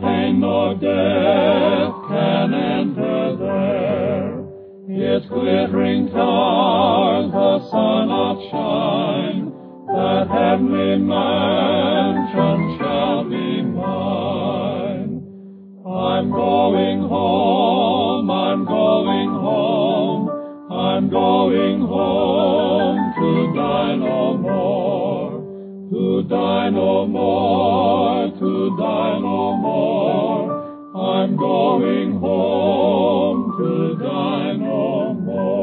Pain 0.00 0.40
nor 0.40 0.74
death 0.74 1.94
can 2.08 2.54
enter 2.54 3.36
there. 3.36 4.44
Its 4.86 5.26
glittering 5.26 6.08
towers 6.08 7.30
the 7.32 7.70
sun 7.70 8.10
outshine, 8.10 9.52
that 9.86 10.28
heavenly 10.28 10.98
mansion 10.98 12.78
shall 12.78 13.24
be 13.24 13.62
mine. 13.62 15.22
I'm 15.86 16.30
going 16.30 17.00
home, 17.00 18.30
I'm 18.30 18.64
going 18.64 19.30
home, 19.30 20.30
I'm 20.70 21.08
going 21.10 21.80
home 21.80 23.14
to 23.18 23.52
die 23.54 23.96
no 23.96 24.36
more, 24.36 25.30
to 25.90 26.22
die 26.28 26.70
no 26.70 27.06
more, 27.06 28.23
die 28.84 29.18
no 29.18 29.56
more. 29.56 30.40
I'm 30.94 31.36
going 31.36 32.10
home 32.20 33.38
to 33.58 33.96
die 33.96 34.52
no 34.56 35.14
more. 35.14 35.54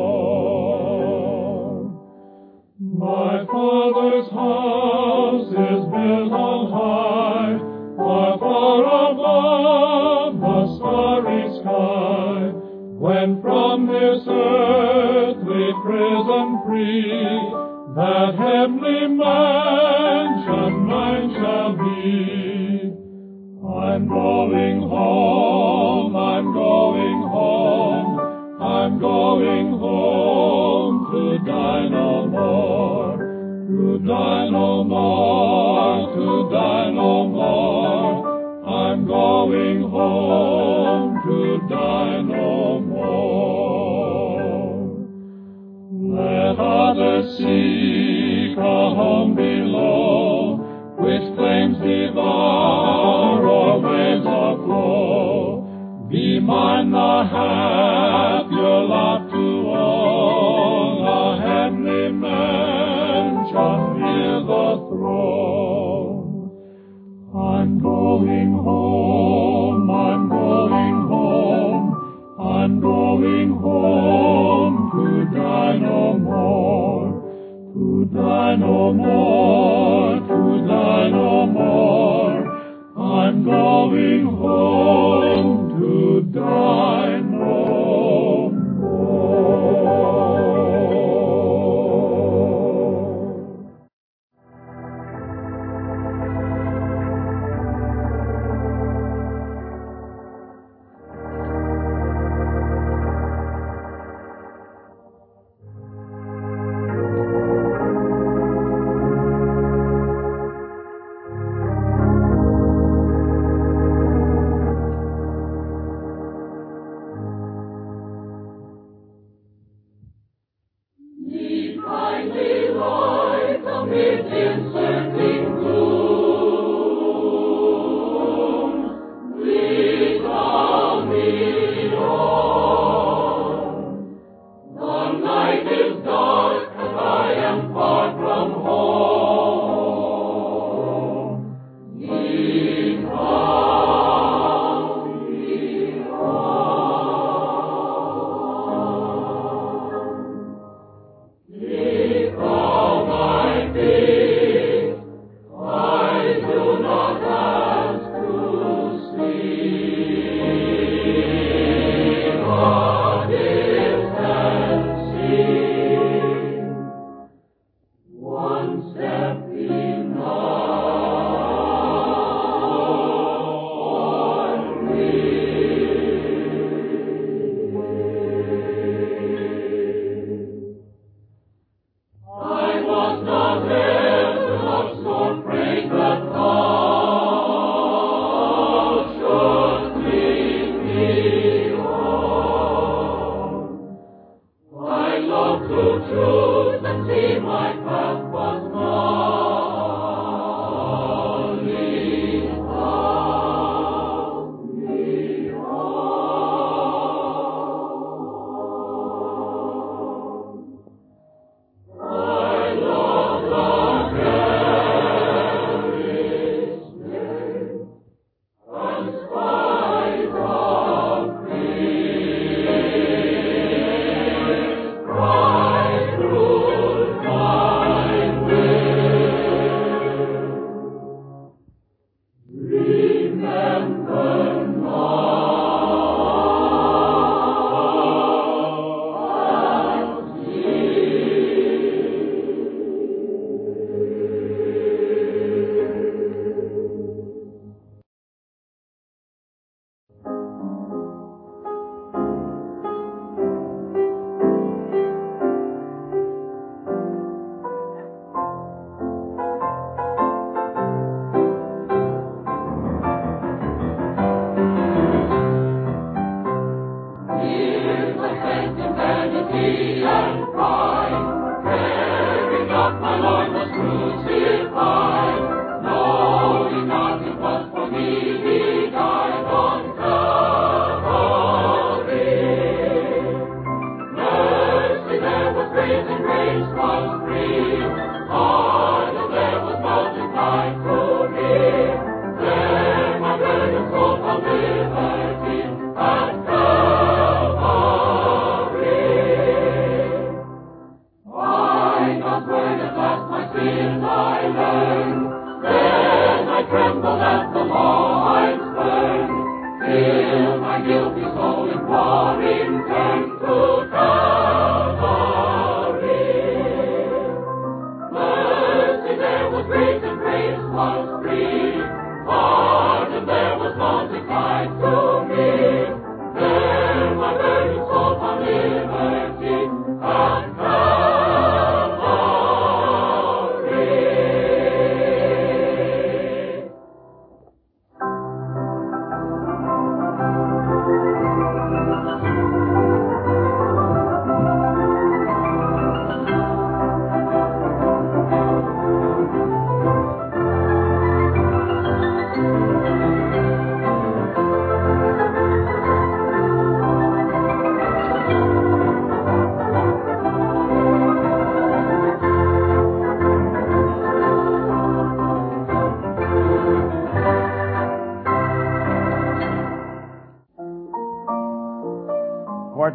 My 2.80 3.46
father's 3.46 4.30
house 4.32 5.50
is 5.50 5.82
built 5.94 6.32
on 6.48 6.62
high, 6.80 7.54
far, 7.98 8.32
far 8.40 8.80
above 9.12 10.32
the 10.46 10.60
starry 10.78 11.46
sky. 11.60 12.38
When 13.06 13.30
from 13.42 13.76
this 13.86 14.22
earthly 14.28 15.68
prison 15.86 16.48
free, 16.66 17.30
that 17.96 18.32
heavenly 18.36 19.02
mansion 19.14 20.01
I'm 24.02 24.08
going 24.08 24.82
home, 24.82 26.16
I'm 26.16 26.54
going 26.54 27.22
home, 27.30 28.20
I'm 28.60 29.00
going 29.00 29.78
home 29.78 31.06
to 31.12 31.38
die 31.46 31.88
no 31.88 32.26
more, 32.26 33.18
to 33.68 34.00
die 34.00 34.50
no 34.50 34.84
more, 34.84 36.16
to 36.16 36.50
die 36.50 36.90
no 36.90 37.28
more. 37.28 38.66
I'm 38.68 39.06
going 39.06 39.82
home 39.84 41.22
to 41.24 41.60
die 41.70 42.22
no 42.24 42.80
more. 42.80 43.68
Let 46.18 46.60
others 46.60 47.38
seek 47.38 48.58
a 48.58 48.96
home 48.96 49.36
below, 49.36 50.58
which 50.98 51.36
flames 51.36 51.78
devour 51.78 52.91
mine 56.42 56.92
the 56.92 57.24
happier 57.32 57.91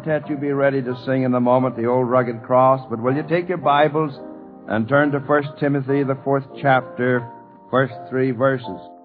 quartet, 0.07 0.29
you 0.29 0.37
be 0.37 0.53
ready 0.53 0.81
to 0.81 0.95
sing 1.05 1.23
in 1.23 1.33
a 1.33 1.39
moment 1.39 1.75
the 1.75 1.85
old 1.85 2.09
rugged 2.09 2.41
cross, 2.43 2.79
but 2.89 3.01
will 3.01 3.13
you 3.13 3.23
take 3.27 3.49
your 3.49 3.57
Bibles 3.57 4.17
and 4.69 4.87
turn 4.87 5.11
to 5.11 5.19
1 5.19 5.43
Timothy, 5.59 6.03
the 6.03 6.17
fourth 6.23 6.45
chapter, 6.61 7.29
first 7.69 7.93
three 8.09 8.31
verses. 8.31 8.96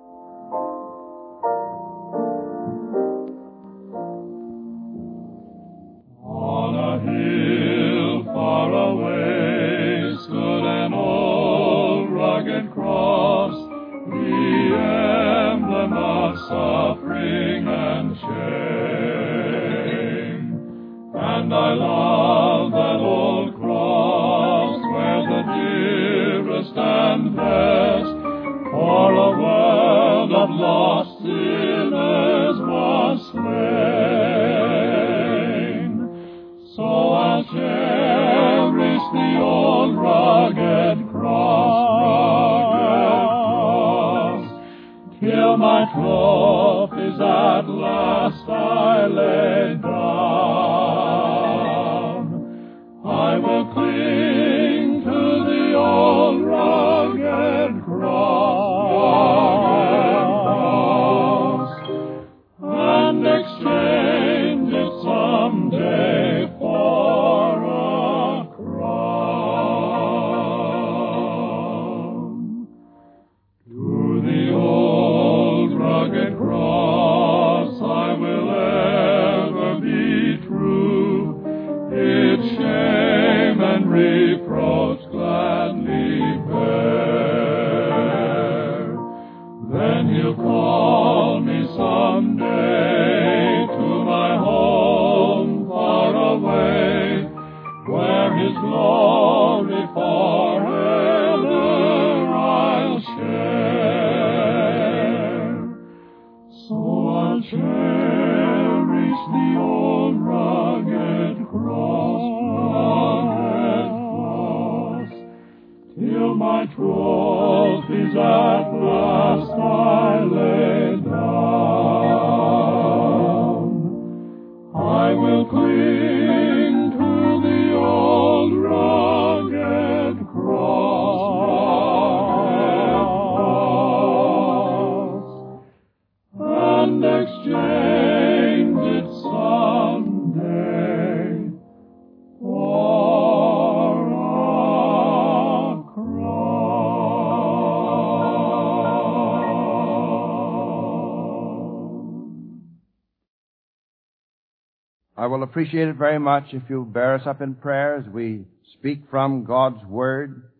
Appreciate 155.53 155.87
it 155.87 155.97
very 155.97 156.19
much 156.19 156.45
if 156.53 156.63
you 156.71 156.83
bear 156.83 157.13
us 157.13 157.27
up 157.27 157.43
in 157.43 157.55
prayer 157.55 157.97
as 157.97 158.07
we 158.07 158.43
speak 158.73 159.03
from 159.11 159.45
God's 159.45 159.85
Word. 159.85 160.51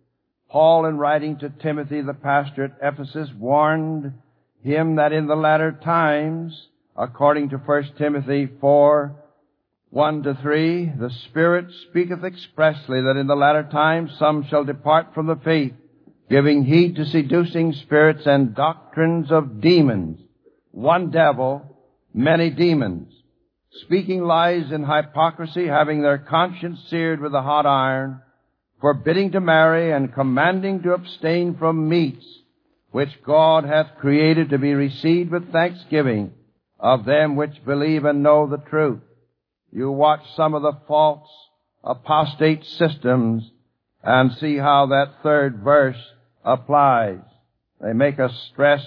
Paul, 0.51 0.85
in 0.85 0.99
writing 0.99 1.39
to 1.39 1.49
Timothy, 1.49 2.03
the 2.03 2.13
pastor 2.13 2.65
at 2.65 2.77
Ephesus, 2.83 3.31
warned 3.39 4.13
him 4.63 4.97
that 4.97 5.15
in 5.15 5.29
the 5.29 5.35
latter 5.35 5.73
times, 5.73 6.69
according 6.95 7.49
to 7.49 7.57
1 7.57 7.95
Timothy 7.97 8.51
4, 8.61 9.17
1 9.89 10.23
to 10.25 10.35
3, 10.43 10.93
the 11.01 11.11
Spirit 11.25 11.69
speaketh 11.89 12.23
expressly 12.23 13.01
that 13.01 13.17
in 13.17 13.27
the 13.27 13.35
latter 13.35 13.63
times 13.63 14.11
some 14.19 14.47
shall 14.47 14.65
depart 14.65 15.15
from 15.15 15.27
the 15.27 15.37
faith, 15.37 15.73
giving 16.29 16.67
heed 16.67 16.97
to 16.97 17.07
seducing 17.07 17.73
spirits 17.73 18.27
and 18.27 18.55
doctrines 18.55 19.33
of 19.33 19.63
demons. 19.63 20.21
One 20.71 21.11
devil, 21.11 21.79
many 22.13 22.51
demons 22.51 23.11
speaking 23.81 24.23
lies 24.23 24.71
in 24.71 24.85
hypocrisy, 24.85 25.67
having 25.67 26.03
their 26.03 26.19
conscience 26.19 26.81
seared 26.89 27.21
with 27.21 27.35
a 27.35 27.43
hot 27.43 27.67
iron, 27.67 28.21
forbidding 28.81 29.33
to 29.33 29.41
marry 29.41 29.93
and 29.93 30.13
commanding 30.13 30.83
to 30.83 30.93
abstain 30.93 31.57
from 31.57 31.89
meats 31.89 32.27
which 32.91 33.23
God 33.25 33.65
hath 33.65 33.97
created 33.99 34.51
to 34.51 34.59
be 34.59 34.75
received 34.75 35.31
with 35.31 35.51
thanksgiving 35.51 36.33
of 36.79 37.05
them 37.05 37.37
which 37.37 37.65
believe 37.65 38.05
and 38.05 38.23
know 38.23 38.47
the 38.47 38.59
truth. 38.59 39.01
You 39.73 39.91
watch 39.91 40.21
some 40.37 40.55
of 40.55 40.63
the 40.63 40.79
false 40.87 41.29
apostate 41.83 42.65
systems 42.65 43.51
and 44.03 44.33
see 44.33 44.57
how 44.59 44.87
that 44.87 45.23
third 45.23 45.61
verse 45.63 45.97
applies. 46.45 47.21
They 47.81 47.93
make 47.95 48.19
a 48.19 48.35
stress 48.51 48.85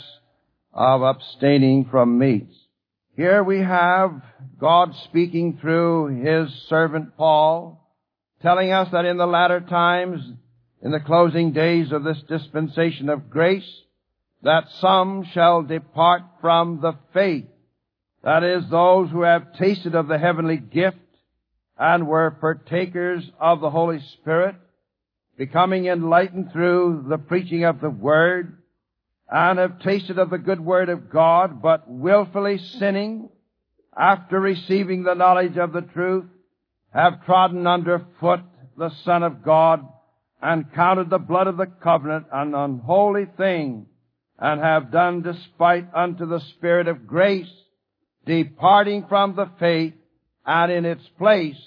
of 0.74 1.02
abstaining 1.02 1.86
from 1.86 2.19
meats. 2.19 2.54
Here 3.15 3.41
we 3.41 3.60
have 3.60 4.21
God 4.60 4.93
speaking 5.06 5.58
through 5.62 6.21
His 6.21 6.54
servant 6.67 7.15
Paul, 7.15 7.82
telling 8.41 8.73
us 8.73 8.89
that 8.91 9.06
in 9.06 9.15
the 9.15 9.25
latter 9.25 9.62
times, 9.62 10.19
in 10.82 10.91
the 10.91 10.99
closing 10.99 11.54
days 11.54 11.93
of 11.93 12.04
this 12.04 12.21
dispensation 12.28 13.08
of 13.08 13.30
grace, 13.30 13.82
that 14.43 14.65
some 14.82 15.23
shall 15.34 15.63
depart 15.63 16.23
from 16.41 16.82
the 16.82 16.97
faith. 17.13 17.45
That 18.21 18.43
is, 18.43 18.69
those 18.69 19.10
who 19.12 19.21
have 19.21 19.58
tasted 19.58 19.95
of 19.95 20.10
the 20.10 20.17
heavenly 20.17 20.58
gift 20.58 20.97
and 21.78 22.08
were 22.08 22.32
partakers 22.32 23.23
of 23.39 23.62
the 23.62 23.69
Holy 23.69 24.01
Spirit, 24.19 24.56
becoming 25.38 25.86
enlightened 25.86 26.51
through 26.51 27.06
the 27.08 27.17
preaching 27.17 27.63
of 27.63 27.80
the 27.80 27.89
Word, 27.89 28.58
and 29.30 29.60
have 29.60 29.80
tasted 29.80 30.20
of 30.20 30.30
the 30.30 30.38
good 30.38 30.60
Word 30.60 30.90
of 30.90 31.10
God, 31.10 31.62
but 31.62 31.90
wilfully 31.90 32.58
sinning, 32.58 33.30
after 33.98 34.40
receiving 34.40 35.04
the 35.04 35.14
knowledge 35.14 35.58
of 35.58 35.74
the 35.74 35.82
truth, 35.82 36.26
have 36.94 37.26
trodden 37.26 37.66
under 37.66 38.06
foot 38.20 38.42
the 38.78 38.92
Son 39.04 39.24
of 39.24 39.44
God, 39.44 39.88
and 40.42 40.72
counted 40.74 41.10
the 41.10 41.18
blood 41.18 41.48
of 41.48 41.58
the 41.58 41.66
covenant 41.66 42.28
an 42.32 42.54
unholy 42.54 43.26
thing, 43.38 43.88
and 44.38 44.62
have 44.62 44.92
done 44.92 45.22
despite 45.22 45.88
unto 45.94 46.26
the 46.26 46.42
Spirit 46.56 46.88
of 46.88 47.08
grace, 47.08 47.52
departing 48.26 49.06
from 49.08 49.36
the 49.36 49.50
faith, 49.60 49.94
and 50.46 50.72
in 50.72 50.86
its 50.86 51.08
place 51.18 51.58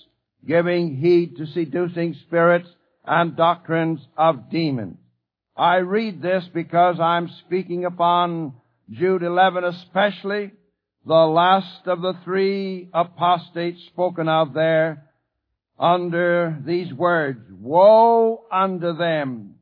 giving 0.47 0.97
heed 0.97 1.37
to 1.37 1.47
seducing 1.47 2.15
spirits 2.27 2.69
and 3.05 3.37
doctrines 3.37 4.01
of 4.17 4.51
demons. 4.51 4.97
I 5.59 5.79
read 5.79 6.23
this 6.23 6.45
because 6.55 7.01
I'm 7.01 7.29
speaking 7.45 7.85
upon 7.85 8.55
Jude 8.91 9.25
11 9.25 9.65
especially, 9.65 10.53
the 11.05 11.15
last 11.15 11.85
of 11.87 12.01
the 12.01 12.15
three 12.25 12.89
apostates 12.95 13.85
spoken 13.87 14.29
of 14.29 14.55
there 14.55 15.11
under 15.77 16.57
these 16.65 16.93
words, 16.93 17.41
Woe 17.51 18.45
unto 18.53 18.97
them, 18.97 19.57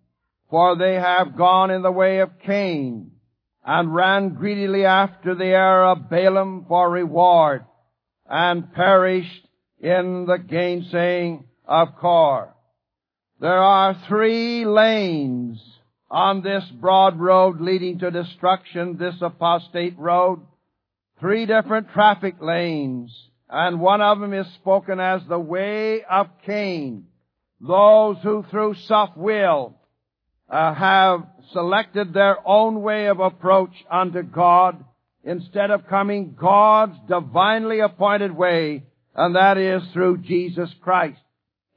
for 0.50 0.76
they 0.76 0.96
have 0.96 1.34
gone 1.34 1.70
in 1.70 1.80
the 1.80 1.90
way 1.90 2.18
of 2.18 2.40
Cain, 2.44 3.12
and 3.64 3.94
ran 3.94 4.34
greedily 4.34 4.84
after 4.84 5.34
the 5.34 5.46
error 5.46 5.86
of 5.86 6.10
Balaam 6.10 6.66
for 6.68 6.90
reward, 6.90 7.64
and 8.28 8.70
perished 8.74 9.48
in 9.80 10.26
the 10.26 10.36
gainsaying 10.36 11.44
of 11.66 11.96
Kor. 11.98 12.54
There 13.40 13.58
are 13.58 13.96
three 14.08 14.66
lanes 14.66 15.58
on 16.10 16.42
this 16.42 16.64
broad 16.80 17.18
road 17.18 17.60
leading 17.60 17.98
to 17.98 18.10
destruction, 18.10 18.96
this 18.96 19.16
apostate 19.20 19.98
road. 19.98 20.40
Three 21.20 21.46
different 21.46 21.90
traffic 21.92 22.36
lanes. 22.40 23.10
And 23.48 23.80
one 23.80 24.00
of 24.00 24.20
them 24.20 24.32
is 24.32 24.46
spoken 24.54 25.00
as 25.00 25.22
the 25.28 25.38
way 25.38 26.02
of 26.04 26.26
Cain. 26.44 27.06
Those 27.60 28.16
who 28.22 28.44
through 28.50 28.74
self-will 28.86 29.74
uh, 30.48 30.74
have 30.74 31.26
selected 31.52 32.12
their 32.12 32.36
own 32.46 32.82
way 32.82 33.06
of 33.06 33.20
approach 33.20 33.72
unto 33.90 34.22
God 34.22 34.84
instead 35.24 35.70
of 35.70 35.88
coming 35.88 36.36
God's 36.38 36.96
divinely 37.08 37.80
appointed 37.80 38.30
way, 38.30 38.84
and 39.14 39.34
that 39.34 39.58
is 39.58 39.82
through 39.92 40.18
Jesus 40.18 40.70
Christ. 40.80 41.18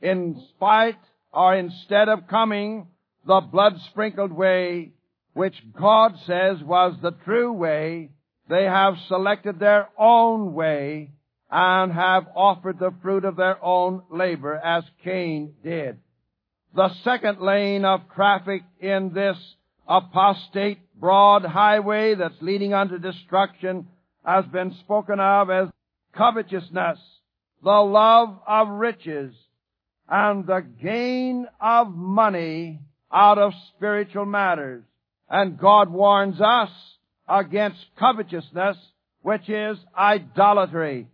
In 0.02 0.44
spite 0.56 1.00
or 1.34 1.56
instead 1.56 2.10
of 2.10 2.28
coming 2.28 2.88
the 3.26 3.41
blood 3.41 3.80
sprinkled 3.89 4.32
way, 4.32 4.91
which 5.34 5.55
God 5.80 6.13
says 6.26 6.61
was 6.63 6.95
the 7.01 7.15
true 7.26 7.53
way, 7.53 8.09
they 8.49 8.63
have 8.63 8.95
selected 9.07 9.59
their 9.59 9.89
own 9.97 10.53
way 10.53 11.11
and 11.51 11.91
have 11.91 12.28
offered 12.36 12.80
the 12.80 12.93
fruit 13.01 13.26
of 13.26 13.36
their 13.36 13.63
own 13.63 14.03
labor 14.11 14.55
as 14.55 14.84
Cain 15.03 15.53
did. 15.63 15.97
The 16.76 16.89
second 17.03 17.41
lane 17.41 17.86
of 17.86 18.01
traffic 18.15 18.63
in 18.80 19.11
this 19.13 19.38
apostate 19.88 20.80
broad 20.99 21.43
highway 21.43 22.15
that's 22.15 22.41
leading 22.41 22.74
unto 22.74 22.99
destruction 22.99 23.88
has 24.24 24.45
been 24.45 24.76
spoken 24.82 25.20
of 25.20 25.49
as 25.49 25.70
covetousness, 26.15 26.99
the 27.63 27.72
love 27.72 28.38
of 28.47 28.67
riches, 28.67 29.34
and 30.07 30.45
the 30.45 30.65
gain 30.82 31.47
of 31.59 31.89
money 31.89 32.80
out 33.14 33.38
of 33.38 33.53
spiritual 33.76 34.26
matters. 34.26 34.84
And 35.30 35.60
God 35.60 35.91
warns 35.91 36.39
us 36.41 36.70
against 37.28 37.80
covetousness, 37.97 38.78
which 39.22 39.47
is 39.47 39.78
idolatry. 39.97 41.07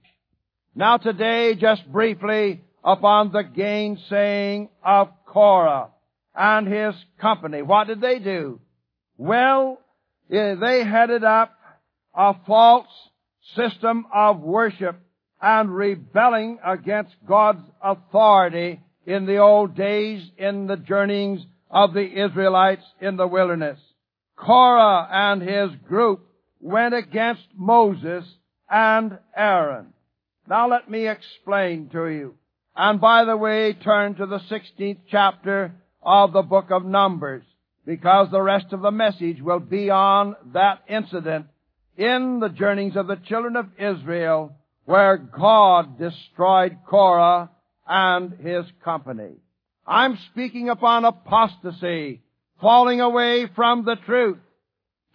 Now 0.74 0.98
today, 0.98 1.56
just 1.56 1.90
briefly, 1.92 2.62
upon 2.84 3.32
the 3.32 3.44
gainsaying 3.44 4.70
of 4.84 5.10
Korah 5.26 5.90
and 6.36 6.68
his 6.68 6.94
company. 7.20 7.62
What 7.62 7.88
did 7.88 8.02
they 8.02 8.20
do? 8.20 8.60
Well, 9.18 9.80
eh, 10.32 10.56
they 10.56 10.84
headed 10.84 11.24
up 11.24 11.58
a 12.14 12.36
false 12.46 12.88
system 13.56 14.06
of 14.14 14.40
worship 14.40 15.00
and 15.42 15.76
rebelling 15.76 16.60
against 16.64 17.14
God's 17.28 17.64
authority 17.82 18.82
in 19.06 19.26
the 19.26 19.38
old 19.38 19.76
days 19.76 20.24
in 20.38 20.68
the 20.68 20.78
journeyings 20.78 21.46
of 21.76 21.94
the 21.94 22.24
Israelites 22.26 22.86
in 23.02 23.18
the 23.18 23.28
wilderness. 23.28 23.78
Korah 24.38 25.10
and 25.12 25.42
his 25.42 25.72
group 25.90 26.26
went 26.62 26.96
against 26.96 27.44
Moses 27.54 28.24
and 28.70 29.20
Aaron. 29.36 29.88
Now 30.48 30.70
let 30.70 30.90
me 30.90 31.10
explain 31.10 31.90
to 31.90 32.08
you. 32.08 32.36
And 32.78 33.02
by 33.02 33.26
the 33.26 33.36
way, 33.36 33.74
turn 33.74 34.16
to 34.16 34.26
the 34.26 34.40
16th 34.40 35.00
chapter 35.12 35.74
of 36.02 36.32
the 36.32 36.44
book 36.44 36.72
of 36.72 36.86
Numbers, 36.86 37.44
because 37.86 38.32
the 38.32 38.42
rest 38.42 38.68
of 38.72 38.82
the 38.82 38.92
message 38.92 39.42
will 39.42 39.60
be 39.60 39.90
on 39.90 40.38
that 40.54 40.80
incident 40.88 41.48
in 41.98 42.40
the 42.40 42.50
journeyings 42.50 42.96
of 42.96 43.08
the 43.08 43.20
children 43.28 43.58
of 43.58 43.68
Israel 43.78 44.56
where 44.86 45.18
God 45.18 46.00
destroyed 46.00 46.78
Korah 46.88 47.50
and 47.86 48.32
his 48.40 48.64
company. 48.84 49.34
I'm 49.88 50.18
speaking 50.32 50.70
upon 50.70 51.06
apostasy, 51.06 52.22
falling 52.60 53.02
away 53.02 53.48
from 53.56 53.86
the 53.86 53.96
truth, 54.06 54.40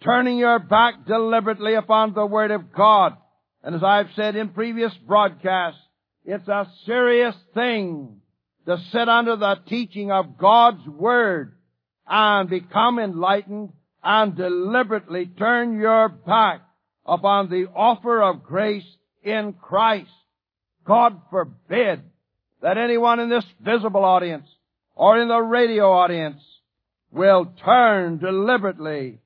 turning 0.03 0.37
your 0.37 0.59
back 0.59 1.05
deliberately 1.05 1.73
upon 1.73 2.13
the 2.13 2.25
Word 2.25 2.51
of 2.51 2.71
God. 2.71 3.17
And 3.63 3.75
as 3.75 3.83
I've 3.83 4.09
said 4.15 4.35
in 4.35 4.49
previous 4.49 4.93
broadcasts, 5.05 5.81
it's 6.23 6.47
a 6.47 6.71
serious 6.85 7.35
thing 7.53 8.21
to 8.65 8.77
sit 8.91 9.09
under 9.09 9.35
the 9.35 9.57
teaching 9.67 10.11
of 10.11 10.37
God's 10.37 10.87
Word 10.87 11.53
and 12.07 12.49
become 12.49 12.97
enlightened 12.97 13.73
and 14.03 14.35
deliberately 14.35 15.25
turn 15.25 15.79
your 15.79 16.07
back 16.09 16.61
upon 17.05 17.49
the 17.49 17.67
offer 17.75 18.21
of 18.21 18.43
grace 18.43 18.85
in 19.21 19.53
Christ. 19.53 20.09
God 20.85 21.21
forbid 21.29 22.01
that 22.61 22.77
anyone 22.77 23.19
in 23.19 23.29
this 23.29 23.45
visible 23.61 24.05
audience 24.05 24.47
or 25.01 25.19
in 25.19 25.29
the 25.29 25.41
radio 25.41 25.91
audience 25.91 26.43
will 27.11 27.51
turn 27.65 28.19
deliberately 28.19 29.17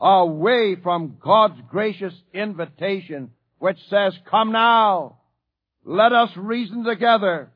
away 0.00 0.76
from 0.80 1.16
God's 1.20 1.60
gracious 1.68 2.14
invitation 2.32 3.32
which 3.58 3.78
says, 3.90 4.14
come 4.30 4.52
now, 4.52 5.18
let 5.84 6.12
us 6.12 6.30
reason 6.36 6.84
together. 6.84 7.50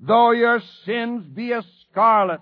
Though 0.00 0.32
your 0.32 0.60
sins 0.84 1.24
be 1.32 1.52
as 1.52 1.62
scarlet, 1.88 2.40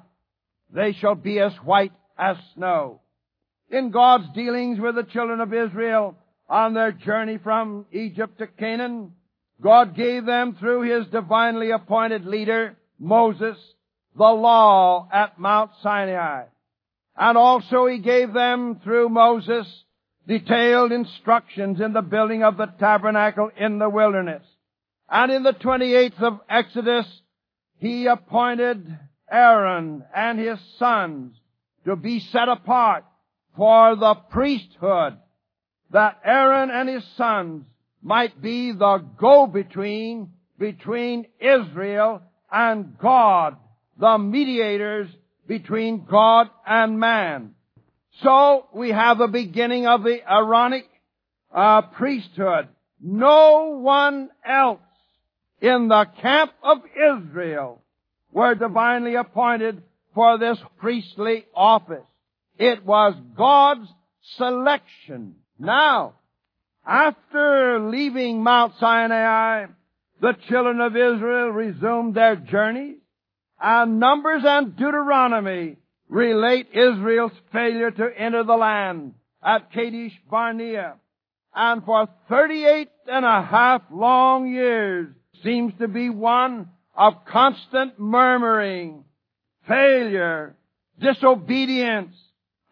they 0.72 0.94
shall 0.94 1.14
be 1.14 1.38
as 1.40 1.52
white 1.62 1.92
as 2.16 2.38
snow. 2.54 3.02
In 3.68 3.90
God's 3.90 4.32
dealings 4.34 4.80
with 4.80 4.94
the 4.94 5.02
children 5.02 5.42
of 5.42 5.52
Israel 5.52 6.16
on 6.48 6.72
their 6.72 6.92
journey 6.92 7.36
from 7.36 7.84
Egypt 7.92 8.38
to 8.38 8.46
Canaan, 8.46 9.12
God 9.60 9.94
gave 9.94 10.24
them 10.24 10.56
through 10.58 10.90
His 10.90 11.06
divinely 11.08 11.70
appointed 11.70 12.24
leader, 12.24 12.78
Moses, 12.98 13.58
the 14.16 14.24
law 14.24 15.08
at 15.12 15.38
Mount 15.38 15.70
Sinai. 15.82 16.44
And 17.16 17.36
also 17.36 17.86
He 17.86 17.98
gave 17.98 18.32
them 18.32 18.80
through 18.82 19.08
Moses 19.08 19.66
detailed 20.26 20.92
instructions 20.92 21.80
in 21.80 21.92
the 21.92 22.02
building 22.02 22.42
of 22.42 22.56
the 22.56 22.66
tabernacle 22.78 23.50
in 23.56 23.78
the 23.78 23.88
wilderness. 23.88 24.44
And 25.08 25.32
in 25.32 25.42
the 25.42 25.52
28th 25.52 26.22
of 26.22 26.40
Exodus, 26.48 27.06
he 27.78 28.06
appointed 28.06 28.86
Aaron 29.30 30.04
and 30.14 30.38
his 30.38 30.58
sons 30.78 31.34
to 31.84 31.96
be 31.96 32.20
set 32.20 32.48
apart 32.48 33.04
for 33.56 33.96
the 33.96 34.14
priesthood, 34.30 35.16
that 35.90 36.20
Aaron 36.24 36.70
and 36.70 36.88
his 36.88 37.04
sons 37.16 37.64
might 38.02 38.40
be 38.40 38.72
the 38.72 39.04
go-between 39.18 40.30
between 40.58 41.26
Israel 41.40 42.22
and 42.52 42.96
God, 42.98 43.56
the 44.00 44.18
mediators 44.18 45.08
between 45.46 46.06
God 46.10 46.48
and 46.66 46.98
man. 46.98 47.54
So 48.22 48.66
we 48.74 48.90
have 48.90 49.18
the 49.18 49.28
beginning 49.28 49.86
of 49.86 50.02
the 50.02 50.18
Aaronic 50.28 50.86
uh, 51.54 51.82
priesthood. 51.82 52.68
No 53.00 53.78
one 53.80 54.30
else 54.44 54.80
in 55.60 55.88
the 55.88 56.06
camp 56.20 56.52
of 56.62 56.78
Israel 56.94 57.82
were 58.32 58.54
divinely 58.54 59.14
appointed 59.14 59.82
for 60.14 60.38
this 60.38 60.58
priestly 60.78 61.46
office. 61.54 62.06
It 62.58 62.84
was 62.84 63.14
God's 63.36 63.88
selection. 64.36 65.36
Now, 65.58 66.14
after 66.86 67.80
leaving 67.80 68.42
Mount 68.42 68.74
Sinai, 68.78 69.66
the 70.20 70.36
children 70.48 70.80
of 70.80 70.96
Israel 70.96 71.48
resumed 71.48 72.14
their 72.14 72.36
journeys, 72.36 72.99
and 73.60 74.00
Numbers 74.00 74.42
and 74.44 74.76
Deuteronomy 74.76 75.76
relate 76.08 76.68
Israel's 76.72 77.32
failure 77.52 77.90
to 77.90 78.08
enter 78.16 78.42
the 78.42 78.56
land 78.56 79.14
at 79.42 79.72
Kadesh 79.72 80.12
Barnea. 80.30 80.94
And 81.54 81.84
for 81.84 82.08
38 82.28 82.88
and 83.06 83.24
a 83.24 83.42
half 83.42 83.82
long 83.92 84.48
years 84.48 85.08
seems 85.42 85.72
to 85.78 85.88
be 85.88 86.10
one 86.10 86.68
of 86.96 87.24
constant 87.26 87.98
murmuring, 87.98 89.04
failure, 89.68 90.56
disobedience, 90.98 92.14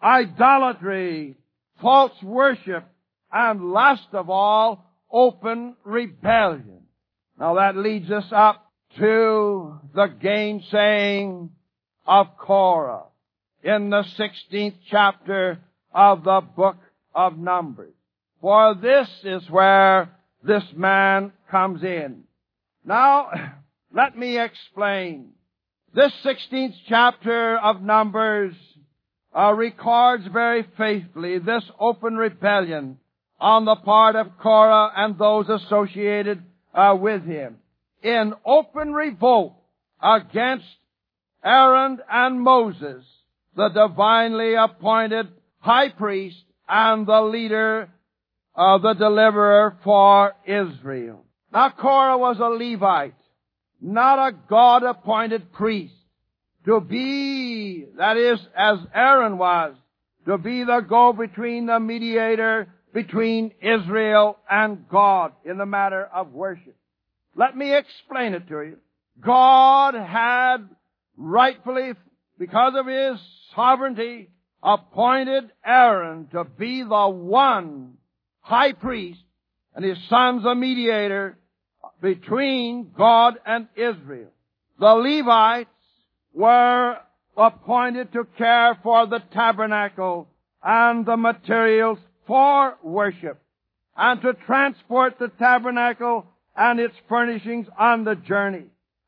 idolatry, 0.02 1.36
false 1.80 2.12
worship, 2.22 2.84
and 3.32 3.72
last 3.72 4.06
of 4.12 4.30
all, 4.30 4.84
open 5.10 5.76
rebellion. 5.84 6.82
Now 7.38 7.54
that 7.54 7.76
leads 7.76 8.10
us 8.10 8.26
up 8.32 8.67
to 8.98 9.78
the 9.94 10.08
gainsaying 10.20 11.50
of 12.06 12.26
Korah 12.36 13.04
in 13.62 13.90
the 13.90 14.04
16th 14.18 14.74
chapter 14.90 15.60
of 15.94 16.24
the 16.24 16.40
book 16.56 16.76
of 17.14 17.38
Numbers. 17.38 17.94
For 18.40 18.74
this 18.74 19.08
is 19.24 19.48
where 19.50 20.10
this 20.42 20.64
man 20.74 21.32
comes 21.50 21.82
in. 21.82 22.24
Now, 22.84 23.30
let 23.94 24.16
me 24.16 24.38
explain. 24.38 25.30
This 25.94 26.12
16th 26.24 26.74
chapter 26.88 27.56
of 27.58 27.82
Numbers 27.82 28.54
uh, 29.36 29.52
records 29.54 30.24
very 30.32 30.66
faithfully 30.76 31.38
this 31.38 31.64
open 31.78 32.16
rebellion 32.16 32.98
on 33.40 33.64
the 33.64 33.76
part 33.76 34.16
of 34.16 34.38
Korah 34.38 34.92
and 34.96 35.18
those 35.18 35.48
associated 35.48 36.42
uh, 36.74 36.96
with 36.98 37.24
him 37.24 37.58
in 38.02 38.34
open 38.44 38.92
revolt 38.92 39.54
against 40.02 40.66
Aaron 41.44 41.98
and 42.10 42.40
Moses, 42.40 43.04
the 43.56 43.68
divinely 43.68 44.54
appointed 44.54 45.28
high 45.58 45.90
priest 45.90 46.36
and 46.68 47.06
the 47.06 47.22
leader 47.22 47.90
of 48.54 48.82
the 48.82 48.94
deliverer 48.94 49.76
for 49.84 50.34
Israel. 50.46 51.24
Now 51.52 51.70
Korah 51.70 52.18
was 52.18 52.38
a 52.38 52.48
Levite, 52.48 53.14
not 53.80 54.18
a 54.18 54.36
God 54.48 54.82
appointed 54.82 55.52
priest 55.52 55.94
to 56.66 56.80
be, 56.80 57.86
that 57.96 58.16
is, 58.16 58.38
as 58.56 58.78
Aaron 58.94 59.38
was, 59.38 59.74
to 60.26 60.36
be 60.36 60.64
the 60.64 60.80
go-between, 60.80 61.66
the 61.66 61.80
mediator 61.80 62.68
between 62.92 63.52
Israel 63.62 64.38
and 64.50 64.88
God 64.88 65.32
in 65.44 65.56
the 65.56 65.66
matter 65.66 66.04
of 66.04 66.32
worship. 66.32 66.76
Let 67.38 67.56
me 67.56 67.72
explain 67.74 68.34
it 68.34 68.48
to 68.48 68.62
you. 68.62 68.78
God 69.20 69.94
had 69.94 70.68
rightfully, 71.16 71.92
because 72.36 72.74
of 72.76 72.86
His 72.86 73.20
sovereignty, 73.54 74.30
appointed 74.60 75.44
Aaron 75.64 76.26
to 76.32 76.42
be 76.42 76.82
the 76.82 77.08
one 77.08 77.94
high 78.40 78.72
priest 78.72 79.20
and 79.72 79.84
his 79.84 79.98
sons 80.08 80.44
a 80.44 80.56
mediator 80.56 81.38
between 82.02 82.90
God 82.96 83.34
and 83.46 83.68
Israel. 83.76 84.30
The 84.80 84.86
Levites 84.86 85.70
were 86.32 86.96
appointed 87.36 88.12
to 88.14 88.26
care 88.36 88.76
for 88.82 89.06
the 89.06 89.20
tabernacle 89.32 90.28
and 90.60 91.06
the 91.06 91.16
materials 91.16 91.98
for 92.26 92.76
worship 92.82 93.40
and 93.96 94.20
to 94.22 94.32
transport 94.44 95.20
the 95.20 95.28
tabernacle 95.38 96.26
and 96.58 96.80
its 96.80 96.94
furnishings 97.08 97.68
on 97.78 98.02
the 98.04 98.16
journey. 98.16 98.64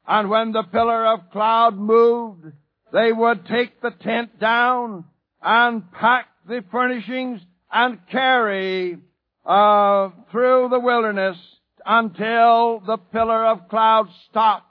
And 0.06 0.30
when 0.30 0.52
the 0.52 0.62
pillar 0.62 1.04
of 1.06 1.30
cloud 1.32 1.76
moved, 1.76 2.44
they 2.92 3.12
would 3.12 3.44
take 3.46 3.82
the 3.82 3.90
tent 3.90 4.38
down 4.38 5.04
and 5.42 5.90
pack 5.92 6.26
the 6.48 6.64
furnishings 6.70 7.40
and 7.72 7.98
carry 8.10 8.98
uh, 9.44 10.10
through 10.30 10.68
the 10.70 10.78
wilderness 10.78 11.36
until 11.84 12.80
the 12.86 12.98
pillar 13.12 13.44
of 13.46 13.68
cloud 13.68 14.08
stopped. 14.30 14.66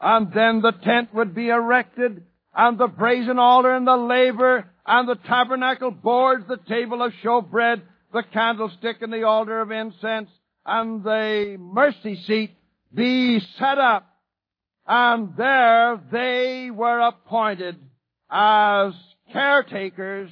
And 0.00 0.32
then 0.32 0.62
the 0.62 0.72
tent 0.72 1.14
would 1.14 1.34
be 1.34 1.48
erected 1.48 2.24
and 2.54 2.76
the 2.76 2.88
brazen 2.88 3.38
altar 3.38 3.74
and 3.74 3.86
the 3.86 3.96
laver 3.96 4.68
and 4.84 5.08
the 5.08 5.18
tabernacle 5.26 5.90
boards, 5.92 6.44
the 6.48 6.58
table 6.68 7.02
of 7.02 7.12
showbread, 7.22 7.82
the 8.12 8.24
candlestick 8.32 9.02
and 9.02 9.12
the 9.12 9.22
altar 9.22 9.60
of 9.60 9.70
incense 9.70 10.30
and 10.66 11.04
the 11.04 11.56
mercy 11.58 12.20
seat 12.26 12.56
be 12.92 13.40
set 13.58 13.78
up. 13.78 14.12
And 14.86 15.36
there 15.36 16.00
they 16.12 16.70
were 16.70 17.00
appointed 17.00 17.76
as 18.30 18.92
caretakers 19.32 20.30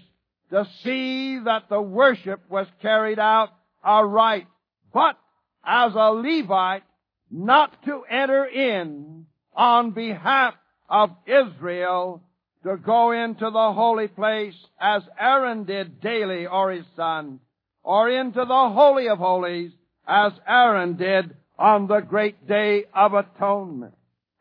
to 0.51 0.67
see 0.83 1.39
that 1.45 1.69
the 1.69 1.81
worship 1.81 2.41
was 2.49 2.67
carried 2.83 3.19
out 3.19 3.51
aright. 3.83 4.47
But 4.93 5.17
as 5.65 5.93
a 5.95 6.11
Levite, 6.13 6.85
not 7.31 7.85
to 7.85 8.03
enter 8.11 8.45
in 8.45 9.27
on 9.55 9.93
behalf 9.93 10.55
of 10.89 11.11
Israel 11.27 12.23
to 12.65 12.77
go 12.77 13.13
into 13.13 13.51
the 13.51 13.73
holy 13.73 14.09
place 14.09 14.55
as 14.81 15.03
Aaron 15.19 15.65
did 15.65 16.01
daily 16.01 16.47
or 16.47 16.71
his 16.71 16.87
son, 16.97 17.41
or 17.83 18.09
into 18.09 18.45
the 18.45 18.71
Holy 18.71 19.09
of 19.09 19.19
Holies 19.19 19.73
as 20.07 20.33
Aaron 20.47 20.97
did 20.97 21.35
On 21.59 21.87
the 21.87 22.01
great 22.01 22.49
day 22.49 22.85
of 22.93 23.15
atonement. 23.15 23.95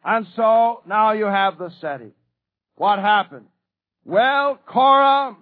And 0.04 0.26
so 0.36 0.82
now 0.88 1.12
you 1.12 1.26
have 1.26 1.58
the 1.58 1.70
setting. 1.80 2.14
What 2.76 3.00
happened? 3.00 3.46
Well, 4.04 4.60
Korah, 4.66 5.38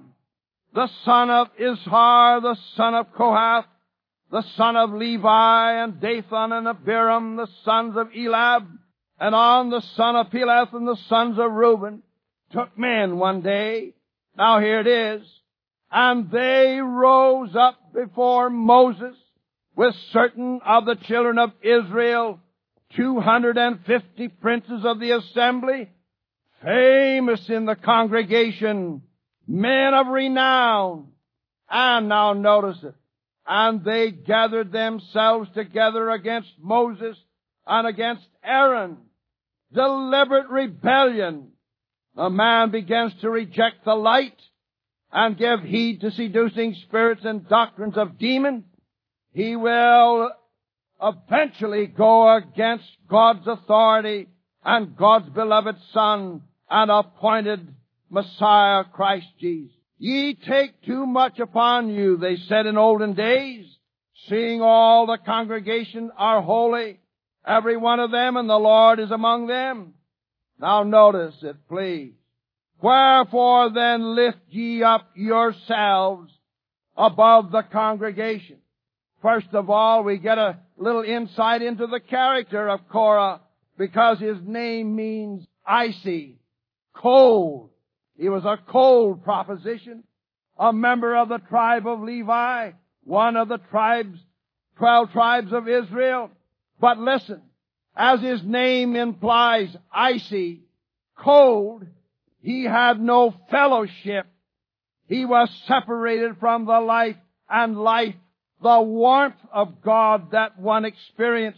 the 0.74 0.90
son 1.06 1.30
of 1.30 1.48
Izhar, 1.60 2.42
the 2.42 2.58
son 2.76 2.94
of 2.94 3.14
Kohath, 3.14 3.66
the 4.32 4.44
son 4.56 4.76
of 4.76 4.92
Levi, 4.92 5.84
and 5.84 6.00
Dathan 6.00 6.52
and 6.52 6.68
Abiram, 6.68 7.38
the 7.38 7.48
sons 7.66 7.98
of 7.98 8.10
Eliab, 8.16 8.68
and 9.20 9.36
on 9.36 9.70
the 9.70 9.82
son 9.96 10.16
of 10.16 10.30
Peleth 10.30 10.74
and 10.74 10.88
the 10.88 10.98
sons 11.08 11.38
of 11.40 11.52
Reuben, 11.52 12.02
took 12.52 12.78
men 12.78 13.18
one 13.18 13.42
day. 13.42 13.94
Now 14.38 14.60
here 14.60 14.80
it 14.80 14.88
is. 14.88 15.28
And 15.92 16.32
they 16.32 16.80
rose 16.82 17.56
up 17.56 17.94
before 17.94 18.50
Moses 18.50 19.16
with 19.76 19.96
certain 20.12 20.60
of 20.66 20.86
the 20.86 20.96
children 20.96 21.40
of 21.40 21.52
Israel, 21.62 22.40
250 22.96 24.28
princes 24.28 24.84
of 24.84 25.00
the 25.00 25.12
assembly, 25.12 25.90
famous 26.64 27.50
in 27.50 27.66
the 27.66 27.76
congregation, 27.76 29.02
men 29.48 29.94
of 29.94 30.08
renown. 30.08 31.08
And 31.70 32.10
now 32.10 32.34
notice 32.34 32.78
it. 32.84 32.96
And 33.48 33.84
they 33.84 34.12
gathered 34.12 34.72
themselves 34.72 35.50
together 35.54 36.10
against 36.10 36.50
Moses 36.60 37.18
and 37.66 37.88
against 37.88 38.28
Aaron. 38.44 38.98
Deliberate 39.74 40.50
rebellion. 40.50 41.52
A 42.18 42.30
man 42.30 42.72
begins 42.72 43.14
to 43.22 43.30
reject 43.30 43.86
the 43.86 43.96
light 43.96 44.36
and 45.14 45.38
give 45.38 45.62
heed 45.62 46.02
to 46.02 46.12
seducing 46.12 46.76
spirits 46.88 47.22
and 47.24 47.48
doctrines 47.48 47.98
of 47.98 48.18
demons 48.18 48.66
he 49.34 49.56
will 49.56 50.32
eventually 51.02 51.88
go 51.88 52.36
against 52.36 52.86
God's 53.10 53.48
authority 53.48 54.28
and 54.64 54.96
God's 54.96 55.30
beloved 55.30 55.76
Son 55.94 56.42
and 56.70 56.92
appointed 56.92 57.74
Messiah 58.10 58.84
Christ 58.84 59.28
Jesus. 59.40 59.76
Ye 59.98 60.34
take 60.34 60.82
too 60.84 61.06
much 61.06 61.40
upon 61.40 61.90
you, 61.90 62.18
they 62.18 62.38
said 62.48 62.66
in 62.66 62.78
olden 62.78 63.14
days, 63.14 63.66
seeing 64.30 64.62
all 64.62 65.06
the 65.06 65.18
congregation 65.18 66.12
are 66.18 66.42
holy, 66.42 67.00
Every 67.46 67.76
one 67.76 68.00
of 68.00 68.12
them, 68.12 68.38
and 68.38 68.50
the 68.50 68.58
Lord 68.58 69.00
is 69.00 69.12
among 69.12 69.48
them. 69.48 69.94
Now 70.60 70.84
notice 70.84 71.36
it, 71.42 71.56
please. 71.68 72.14
Wherefore 72.82 73.72
then 73.74 74.16
lift 74.16 74.40
ye 74.50 74.84
up 74.84 75.10
yourselves 75.16 76.32
above 76.96 77.52
the 77.52 77.64
congregation. 77.64 78.58
First 79.22 79.54
of 79.54 79.70
all, 79.70 80.04
we 80.04 80.18
get 80.18 80.38
a 80.38 80.58
little 80.78 81.04
insight 81.04 81.62
into 81.62 81.88
the 81.88 82.00
character 82.00 82.68
of 82.70 82.88
Korah 82.90 83.42
because 83.78 84.20
his 84.20 84.38
name 84.44 84.96
means 84.96 85.46
icy, 85.66 86.40
cold. 86.94 87.70
He 88.18 88.30
was 88.30 88.46
a 88.46 88.60
cold 88.68 89.24
proposition, 89.24 90.04
a 90.58 90.74
member 90.74 91.16
of 91.16 91.30
the 91.30 91.38
tribe 91.38 91.88
of 91.88 92.02
Levi, 92.02 92.72
one 93.04 93.36
of 93.36 93.48
the 93.48 93.60
tribes, 93.70 94.20
twelve 94.78 95.12
tribes 95.12 95.54
of 95.54 95.68
Israel. 95.68 96.32
But 96.80 96.98
listen, 96.98 97.42
as 97.96 98.22
his 98.22 98.44
name 98.44 98.96
implies 98.96 99.76
icy, 99.92 100.62
cold, 101.16 101.86
he 102.42 102.64
had 102.64 103.00
no 103.00 103.34
fellowship. 103.52 104.26
He 105.08 105.26
was 105.26 105.50
separated 105.68 106.38
from 106.40 106.66
the 106.66 106.80
life 106.80 107.18
and 107.50 107.78
life, 107.78 108.16
the 108.62 108.82
warmth 108.82 109.36
of 109.52 109.82
God 109.82 110.32
that 110.32 110.60
one 110.60 110.86
experience, 110.86 111.58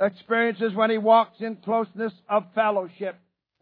experiences 0.00 0.74
when 0.74 0.90
he 0.90 0.98
walks 0.98 1.40
in 1.40 1.56
closeness 1.56 2.12
of 2.28 2.44
fellowship. 2.54 3.16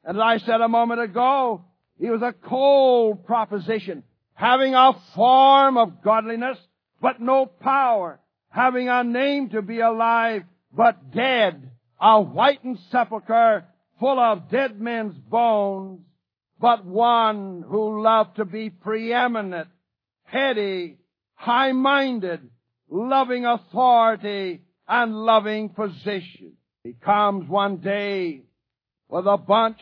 And 0.04 0.16
as 0.16 0.22
I 0.22 0.38
said 0.38 0.60
a 0.60 0.68
moment 0.68 1.00
ago, 1.00 1.64
he 1.98 2.10
was 2.10 2.22
a 2.22 2.34
cold 2.48 3.24
proposition, 3.24 4.02
having 4.34 4.74
a 4.74 4.92
form 5.14 5.76
of 5.76 6.02
godliness, 6.02 6.58
but 7.00 7.20
no 7.20 7.46
power, 7.46 8.20
having 8.48 8.88
a 8.88 9.04
name 9.04 9.50
to 9.50 9.62
be 9.62 9.80
alive, 9.80 10.42
but 10.72 11.12
dead, 11.12 11.70
a 12.00 12.20
whitened 12.20 12.78
sepulchre 12.90 13.64
full 14.00 14.18
of 14.18 14.50
dead 14.50 14.80
men's 14.80 15.16
bones, 15.16 16.00
but 16.60 16.84
one 16.84 17.64
who 17.66 18.02
loved 18.02 18.36
to 18.36 18.44
be 18.44 18.68
preeminent, 18.70 19.68
heady, 20.24 20.98
high-minded, 21.34 22.50
loving 22.92 23.46
authority, 23.46 24.60
and 24.86 25.14
loving 25.14 25.70
position. 25.70 26.52
He 26.84 26.92
comes 26.92 27.48
one 27.48 27.78
day 27.78 28.42
with 29.08 29.26
a 29.26 29.38
bunch 29.38 29.80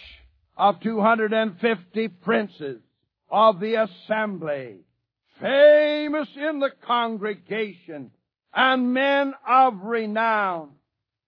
of 0.56 0.80
250 0.80 2.08
princes 2.08 2.80
of 3.30 3.58
the 3.58 3.74
assembly, 3.74 4.76
famous 5.40 6.28
in 6.36 6.60
the 6.60 6.70
congregation, 6.86 8.12
and 8.54 8.94
men 8.94 9.34
of 9.48 9.74
renown, 9.82 10.70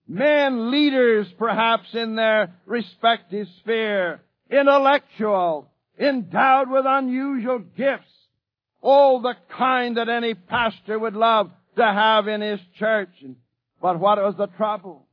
men 0.06 0.70
leaders 0.70 1.26
perhaps 1.38 1.88
in 1.94 2.14
their 2.14 2.54
respective 2.66 3.48
sphere, 3.60 4.20
intellectual, 4.50 5.70
endowed 5.98 6.70
with 6.70 6.84
unusual 6.86 7.60
gifts, 7.76 8.04
all 8.80 9.20
the 9.20 9.34
kind 9.56 9.96
that 9.96 10.08
any 10.08 10.34
pastor 10.34 10.98
would 10.98 11.14
love 11.14 11.50
to 11.76 11.84
have 11.84 12.28
in 12.28 12.40
his 12.40 12.60
church. 12.78 13.10
But 13.80 13.98
what 13.98 14.18
was 14.18 14.34
the 14.36 14.46
trouble? 14.46 15.06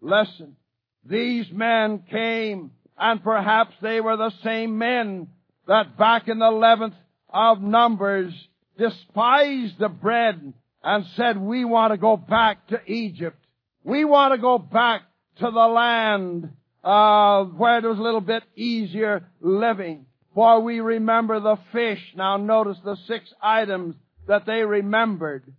Listen, 0.00 0.56
these 1.04 1.46
men 1.52 2.04
came 2.10 2.72
and 2.98 3.22
perhaps 3.22 3.74
they 3.82 4.00
were 4.00 4.16
the 4.16 4.32
same 4.42 4.78
men 4.78 5.28
that 5.66 5.96
back 5.98 6.28
in 6.28 6.38
the 6.38 6.46
11th 6.46 6.94
of 7.28 7.60
Numbers 7.60 8.32
despised 8.78 9.78
the 9.78 9.88
bread 9.88 10.52
and 10.82 11.04
said, 11.16 11.36
we 11.36 11.64
want 11.64 11.92
to 11.92 11.98
go 11.98 12.16
back 12.16 12.68
to 12.68 12.80
Egypt. 12.86 13.38
We 13.84 14.04
want 14.04 14.34
to 14.34 14.38
go 14.38 14.58
back 14.58 15.02
to 15.38 15.50
the 15.50 15.50
land 15.50 16.50
uh, 16.82 17.44
where 17.44 17.78
it 17.78 17.84
was 17.84 17.98
a 17.98 18.02
little 18.02 18.20
bit 18.20 18.44
easier 18.54 19.28
living. 19.40 20.06
For 20.34 20.60
we 20.60 20.80
remember 20.80 21.40
the 21.40 21.58
fish. 21.72 22.00
Now 22.14 22.36
notice 22.36 22.78
the 22.84 22.96
six 23.06 23.32
items 23.42 23.96
that 24.28 24.46
they 24.46 24.62
remembered. 24.62 25.52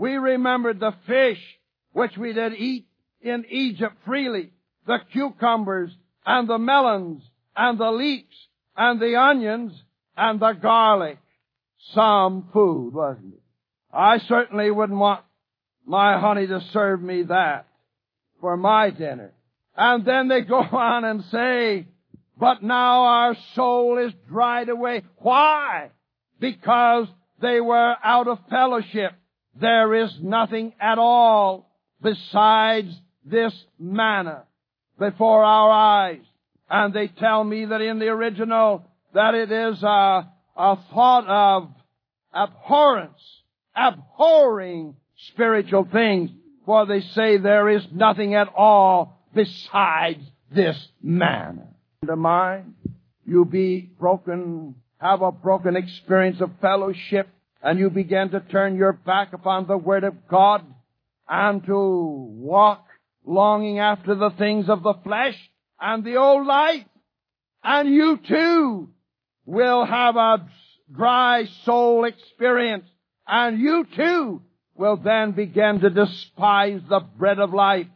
We 0.00 0.14
remembered 0.14 0.80
the 0.80 0.94
fish 1.06 1.38
which 1.92 2.16
we 2.16 2.32
did 2.32 2.54
eat 2.54 2.86
in 3.20 3.44
Egypt 3.50 3.94
freely, 4.06 4.50
the 4.86 4.96
cucumbers 5.12 5.90
and 6.24 6.48
the 6.48 6.56
melons 6.56 7.22
and 7.54 7.78
the 7.78 7.90
leeks 7.90 8.34
and 8.74 8.98
the 8.98 9.16
onions 9.16 9.74
and 10.16 10.40
the 10.40 10.52
garlic. 10.52 11.18
Some 11.92 12.48
food, 12.50 12.94
wasn't 12.94 13.34
it? 13.34 13.42
I 13.92 14.20
certainly 14.20 14.70
wouldn't 14.70 14.98
want 14.98 15.20
my 15.84 16.18
honey 16.18 16.46
to 16.46 16.62
serve 16.72 17.02
me 17.02 17.24
that 17.24 17.66
for 18.40 18.56
my 18.56 18.88
dinner. 18.88 19.34
And 19.76 20.06
then 20.06 20.28
they 20.28 20.40
go 20.40 20.60
on 20.72 21.04
and 21.04 21.22
say, 21.30 21.86
but 22.38 22.62
now 22.62 23.02
our 23.02 23.36
soul 23.54 23.98
is 23.98 24.14
dried 24.30 24.70
away. 24.70 25.02
Why? 25.18 25.90
Because 26.38 27.06
they 27.42 27.60
were 27.60 27.96
out 28.02 28.28
of 28.28 28.38
fellowship. 28.48 29.12
There 29.58 29.94
is 29.94 30.16
nothing 30.20 30.74
at 30.80 30.98
all 30.98 31.70
besides 32.02 32.94
this 33.24 33.52
manna 33.78 34.44
before 34.98 35.44
our 35.44 35.70
eyes. 35.70 36.24
And 36.68 36.94
they 36.94 37.08
tell 37.08 37.42
me 37.42 37.64
that 37.64 37.80
in 37.80 37.98
the 37.98 38.08
original 38.08 38.84
that 39.12 39.34
it 39.34 39.50
is 39.50 39.82
a, 39.82 40.28
a 40.56 40.78
thought 40.92 41.26
of 41.26 41.70
abhorrence, 42.32 43.20
abhorring 43.74 44.94
spiritual 45.32 45.88
things, 45.90 46.30
for 46.64 46.86
they 46.86 47.00
say 47.00 47.38
there 47.38 47.68
is 47.68 47.82
nothing 47.92 48.34
at 48.34 48.48
all 48.56 49.20
besides 49.34 50.22
this 50.54 50.76
man. 51.02 51.62
To 52.06 52.16
mind, 52.16 52.74
you 53.26 53.44
be 53.44 53.90
broken, 53.98 54.76
have 54.98 55.22
a 55.22 55.32
broken 55.32 55.76
experience 55.76 56.40
of 56.40 56.50
fellowship, 56.60 57.28
and 57.62 57.78
you 57.78 57.90
begin 57.90 58.30
to 58.30 58.40
turn 58.40 58.76
your 58.76 58.92
back 58.92 59.32
upon 59.32 59.66
the 59.66 59.76
Word 59.76 60.04
of 60.04 60.28
God 60.28 60.64
and 61.28 61.64
to 61.66 61.78
walk 62.38 62.86
longing 63.24 63.78
after 63.78 64.14
the 64.14 64.30
things 64.30 64.68
of 64.68 64.82
the 64.82 64.94
flesh 65.04 65.36
and 65.80 66.04
the 66.04 66.16
old 66.16 66.46
life. 66.46 66.84
And 67.62 67.88
you 67.88 68.18
too 68.26 68.88
will 69.44 69.84
have 69.84 70.16
a 70.16 70.46
dry 70.90 71.46
soul 71.64 72.04
experience 72.04 72.86
and 73.26 73.60
you 73.60 73.86
too 73.94 74.42
will 74.74 74.96
then 74.96 75.32
begin 75.32 75.80
to 75.80 75.90
despise 75.90 76.80
the 76.88 77.00
bread 77.00 77.38
of 77.38 77.52
life 77.52 77.86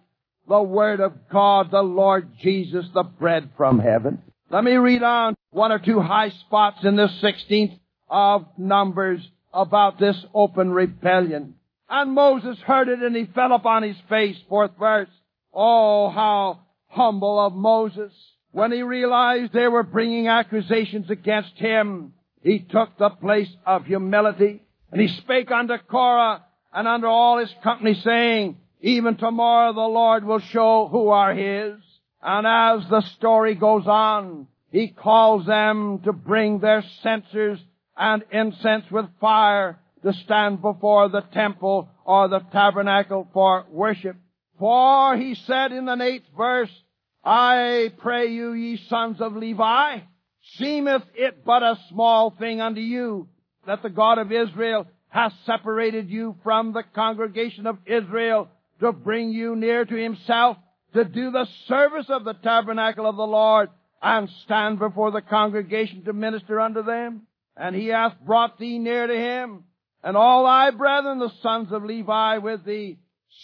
the 0.47 0.63
Word 0.63 1.01
of 1.01 1.13
God, 1.31 1.71
the 1.71 1.83
Lord 1.83 2.29
Jesus, 2.41 2.87
the 2.93 3.03
bread 3.03 3.51
from 3.57 3.79
heaven. 3.79 4.21
Let 4.51 4.63
me 4.63 4.73
read 4.73 5.03
on 5.03 5.35
one 5.51 5.73
or 5.73 5.79
two 5.79 6.01
high 6.01 6.31
spots 6.31 6.85
in 6.85 6.97
the 6.97 7.09
16th 7.23 7.79
of 8.09 8.47
Numbers 8.59 9.27
about 9.55 9.99
this 9.99 10.17
open 10.35 10.71
rebellion. 10.71 11.55
And 11.89 12.13
Moses 12.13 12.59
heard 12.67 12.89
it 12.89 12.99
and 12.99 13.15
he 13.15 13.27
fell 13.27 13.53
upon 13.53 13.83
his 13.83 13.97
face, 14.09 14.37
fourth 14.49 14.73
verse. 14.79 15.09
Oh, 15.53 16.11
how 16.11 16.61
humble 16.89 17.39
of 17.39 17.55
Moses. 17.55 18.13
When 18.53 18.73
he 18.73 18.83
realized 18.83 19.53
they 19.53 19.69
were 19.69 19.83
bringing 19.83 20.29
accusations 20.29 21.09
against 21.09 21.55
him, 21.57 22.13
he 22.43 22.59
took 22.59 22.99
the 22.99 23.11
place 23.11 23.51
of 23.65 23.87
humility 23.87 24.63
and 24.93 25.01
he 25.01 25.09
spake 25.09 25.51
unto 25.51 25.79
Korah 25.79 26.45
and 26.73 26.87
unto 26.87 27.07
all 27.07 27.39
his 27.39 27.55
company 27.63 27.95
saying, 27.95 28.59
even 28.85 29.17
tomorrow 29.17 29.73
the 29.73 29.81
Lord 29.81 30.25
will 30.25 30.41
show 30.41 30.89
who 30.89 31.09
are 31.09 31.33
His. 31.33 31.81
And 32.23 32.47
as 32.47 32.87
the 32.91 33.01
story 33.17 33.55
goes 33.55 33.87
on, 33.87 34.47
He 34.71 34.89
calls 34.89 35.47
them 35.47 36.01
to 36.05 36.13
bring 36.13 36.59
their 36.59 36.85
censers 37.03 37.59
and 37.97 38.25
incense 38.31 38.85
with 38.91 39.07
fire 39.21 39.79
to 40.03 40.13
stand 40.25 40.61
before 40.61 41.09
the 41.09 41.23
temple 41.33 41.89
or 42.05 42.29
the 42.29 42.41
tabernacle 42.53 43.29
for 43.33 43.67
worship. 43.71 44.17
For 44.59 45.17
he 45.17 45.35
said 45.35 45.73
in 45.73 45.87
the 45.87 46.01
eighth 46.01 46.29
verse, 46.37 46.71
I 47.25 47.93
pray 47.99 48.27
you, 48.29 48.53
ye 48.53 48.77
sons 48.89 49.21
of 49.21 49.35
Levi, 49.35 50.01
seemeth 50.57 51.05
it 51.15 51.45
but 51.45 51.63
a 51.63 51.79
small 51.89 52.31
thing 52.39 52.61
unto 52.61 52.81
you 52.81 53.29
that 53.67 53.83
the 53.83 53.91
God 53.91 54.19
of 54.19 54.31
Israel 54.31 54.87
hath 55.09 55.33
separated 55.47 56.11
you 56.11 56.37
from 56.43 56.73
the 56.73 56.83
congregation 56.95 57.67
of 57.67 57.79
Israel 57.87 58.49
to 58.81 58.93
bring 58.93 59.31
you 59.31 59.57
near 59.57 59.85
to 59.85 59.95
himself, 59.95 60.57
to 60.93 61.05
do 61.05 61.31
the 61.31 61.47
service 61.67 62.07
of 62.09 62.25
the 62.25 62.35
tabernacle 62.35 63.07
of 63.07 63.17
the 63.17 63.27
Lord, 63.27 63.71
and 64.03 64.29
stand 64.45 64.79
before 64.79 65.13
the 65.13 65.23
congregation 65.23 66.05
to 66.05 66.13
minister 66.13 66.61
unto 66.61 66.83
them. 66.83 67.23
And 67.57 67.75
he 67.77 67.89
hath 67.89 68.15
brought 68.21 68.59
thee 68.59 68.79
near 68.79 69.07
to 69.07 69.17
him, 69.17 69.65
and 70.03 70.17
all 70.17 70.45
thy 70.45 70.71
brethren, 70.71 71.19
the 71.19 71.33
sons 71.41 71.73
of 71.73 71.85
Levi, 71.85 72.39
with 72.39 72.65
thee. 72.65 72.99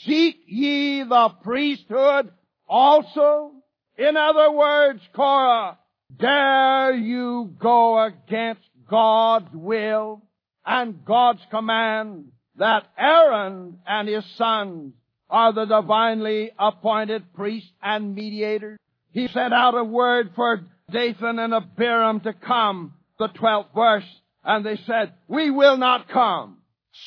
Seek 0.05 0.37
ye 0.47 1.03
the 1.03 1.29
priesthood 1.43 2.31
also? 2.69 3.53
In 3.97 4.17
other 4.17 4.51
words, 4.53 5.01
Korah, 5.15 5.79
dare 6.17 6.93
you 6.93 7.55
go 7.59 8.03
against 8.03 8.69
God's 8.89 9.53
will 9.53 10.23
and 10.65 11.05
God's 11.05 11.43
command 11.51 12.33
that 12.57 12.87
Aaron 12.99 13.79
and 13.87 14.09
his 14.09 14.25
sons 14.37 14.95
are 15.29 15.53
the 15.53 15.65
divinely 15.65 16.51
appointed 16.59 17.33
priests 17.35 17.71
and 17.83 18.15
mediators. 18.15 18.79
He 19.13 19.29
sent 19.29 19.55
out 19.55 19.77
a 19.77 19.85
word 19.85 20.33
for 20.35 20.61
Dathan 20.91 21.39
and 21.39 21.55
Abiram 21.55 22.21
to 22.21 22.33
come, 22.33 22.95
the 23.21 23.29
12th 23.29 23.73
verse, 23.75 24.05
and 24.43 24.67
they 24.67 24.77
said, 24.87 25.13
we 25.29 25.51
will 25.51 25.77
not 25.77 26.09
come. 26.09 26.59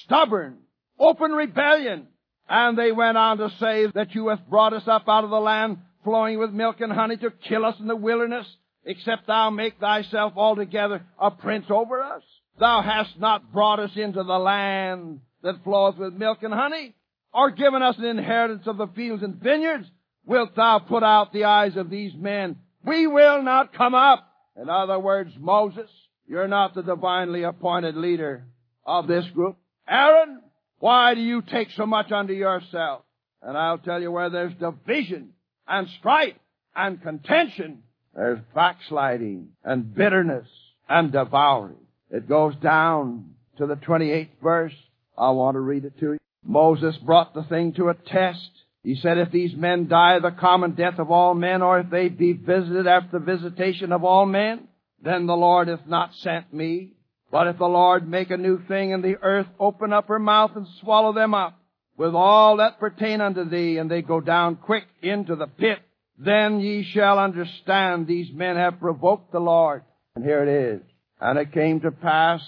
Stubborn, 0.06 0.60
open 0.98 1.32
rebellion. 1.32 2.08
And 2.48 2.78
they 2.78 2.92
went 2.92 3.18
on 3.18 3.38
to 3.40 3.50
say 3.60 3.88
that 3.96 4.14
you 4.14 4.28
hast 4.28 4.48
brought 4.50 4.74
us 4.74 4.88
up 4.88 5.04
out 5.08 5.24
of 5.24 5.30
the 5.30 5.40
land 5.40 5.80
flowing 6.04 6.38
with 6.38 6.52
milk 6.52 6.82
and 6.82 6.92
honey 6.92 7.18
to 7.18 7.32
kill 7.32 7.66
us 7.66 7.76
in 7.80 7.88
the 7.88 7.96
wilderness, 7.96 8.46
except 8.86 9.28
thou 9.28 9.50
make 9.50 9.80
thyself 9.80 10.34
altogether 10.36 11.04
a 11.20 11.32
prince 11.32 11.66
over 11.70 12.02
us. 12.02 12.22
Thou 12.60 12.82
hast 12.82 13.20
not 13.20 13.52
brought 13.52 13.80
us 13.80 13.92
into 13.96 14.24
the 14.24 14.38
land 14.38 15.22
that 15.42 15.64
floweth 15.64 15.98
with 15.98 16.14
milk 16.14 16.44
and 16.44 16.54
honey, 16.54 16.94
or 17.34 17.50
given 17.50 17.82
us 17.82 17.98
an 17.98 18.06
inheritance 18.06 18.68
of 18.68 18.78
the 18.78 18.88
fields 18.88 19.24
and 19.24 19.36
vineyards. 19.36 19.88
Wilt 20.26 20.56
thou 20.56 20.80
put 20.80 21.02
out 21.02 21.34
the 21.34 21.46
eyes 21.46 21.76
of 21.76 21.90
these 21.90 22.14
men? 22.14 22.58
We 22.86 23.08
will 23.08 23.42
not 23.42 23.74
come 23.74 23.96
up. 23.96 24.28
In 24.62 24.70
other 24.70 25.00
words, 25.00 25.32
Moses, 25.40 25.90
you're 26.28 26.48
not 26.48 26.74
the 26.74 26.84
divinely 26.84 27.44
appointed 27.44 27.96
leader 27.96 28.46
of 28.86 29.08
this 29.08 29.26
group. 29.34 29.58
Aaron, 29.88 30.42
why 30.80 31.14
do 31.14 31.22
you 31.22 31.42
take 31.42 31.72
so 31.72 31.86
much 31.86 32.12
unto 32.12 32.34
yourself? 32.34 33.04
And 33.42 33.58
I'll 33.58 33.78
tell 33.78 34.02
you 34.02 34.12
where 34.12 34.30
there's 34.30 34.54
division 34.54 35.30
and 35.68 35.88
strife 36.00 36.36
and 36.76 37.02
contention, 37.02 37.84
there's 38.16 38.40
backsliding 38.56 39.50
and 39.64 39.94
bitterness 39.94 40.48
and 40.90 41.12
devouring. 41.12 41.78
It 42.10 42.28
goes 42.28 42.56
down 42.58 43.32
to 43.58 43.68
the 43.68 43.76
28th 43.76 44.30
verse. 44.42 44.74
I 45.18 45.32
want 45.32 45.56
to 45.56 45.60
read 45.60 45.86
it 45.86 46.00
to 46.00 46.14
you. 46.14 46.18
Moses 46.46 46.98
brought 46.98 47.34
the 47.34 47.44
thing 47.44 47.74
to 47.74 47.90
a 47.90 47.94
test. 47.94 48.50
He 48.84 48.96
said, 48.96 49.18
if 49.18 49.32
these 49.32 49.56
men 49.56 49.88
die 49.88 50.20
the 50.20 50.32
common 50.32 50.72
death 50.72 51.00
of 51.00 51.10
all 51.10 51.34
men, 51.34 51.62
or 51.62 51.80
if 51.80 51.90
they 51.90 52.10
be 52.10 52.34
visited 52.34 52.86
after 52.88 53.18
the 53.18 53.26
visitation 53.26 53.92
of 53.92 54.04
all 54.04 54.26
men, 54.26 54.68
then 55.04 55.28
the 55.28 55.36
Lord 55.36 55.68
hath 55.68 55.86
not 55.86 56.14
sent 56.16 56.54
me. 56.54 56.92
But 57.32 57.48
if 57.48 57.58
the 57.58 57.66
Lord 57.66 58.08
make 58.08 58.30
a 58.32 58.38
new 58.38 58.64
thing 58.68 58.94
and 58.94 59.04
the 59.04 59.18
earth 59.22 59.48
open 59.60 59.92
up 59.92 60.08
her 60.08 60.20
mouth 60.20 60.52
and 60.56 60.68
swallow 60.82 61.14
them 61.14 61.34
up 61.34 61.60
with 61.98 62.16
all 62.16 62.58
that 62.58 62.80
pertain 62.80 63.22
unto 63.22 63.48
thee, 63.48 63.78
and 63.78 63.90
they 63.90 64.02
go 64.02 64.20
down 64.20 64.56
quick 64.56 64.86
into 65.02 65.36
the 65.36 65.48
pit, 65.48 65.80
then 66.18 66.60
ye 66.60 66.84
shall 66.84 67.20
understand 67.20 68.08
these 68.08 68.32
men 68.34 68.56
have 68.56 68.80
provoked 68.80 69.32
the 69.32 69.40
Lord. 69.40 69.84
And 70.16 70.24
here 70.24 70.44
it 70.44 70.50
is. 70.50 70.82
And 71.20 71.38
it 71.38 71.52
came 71.52 71.82
to 71.82 71.92
pass, 71.92 72.42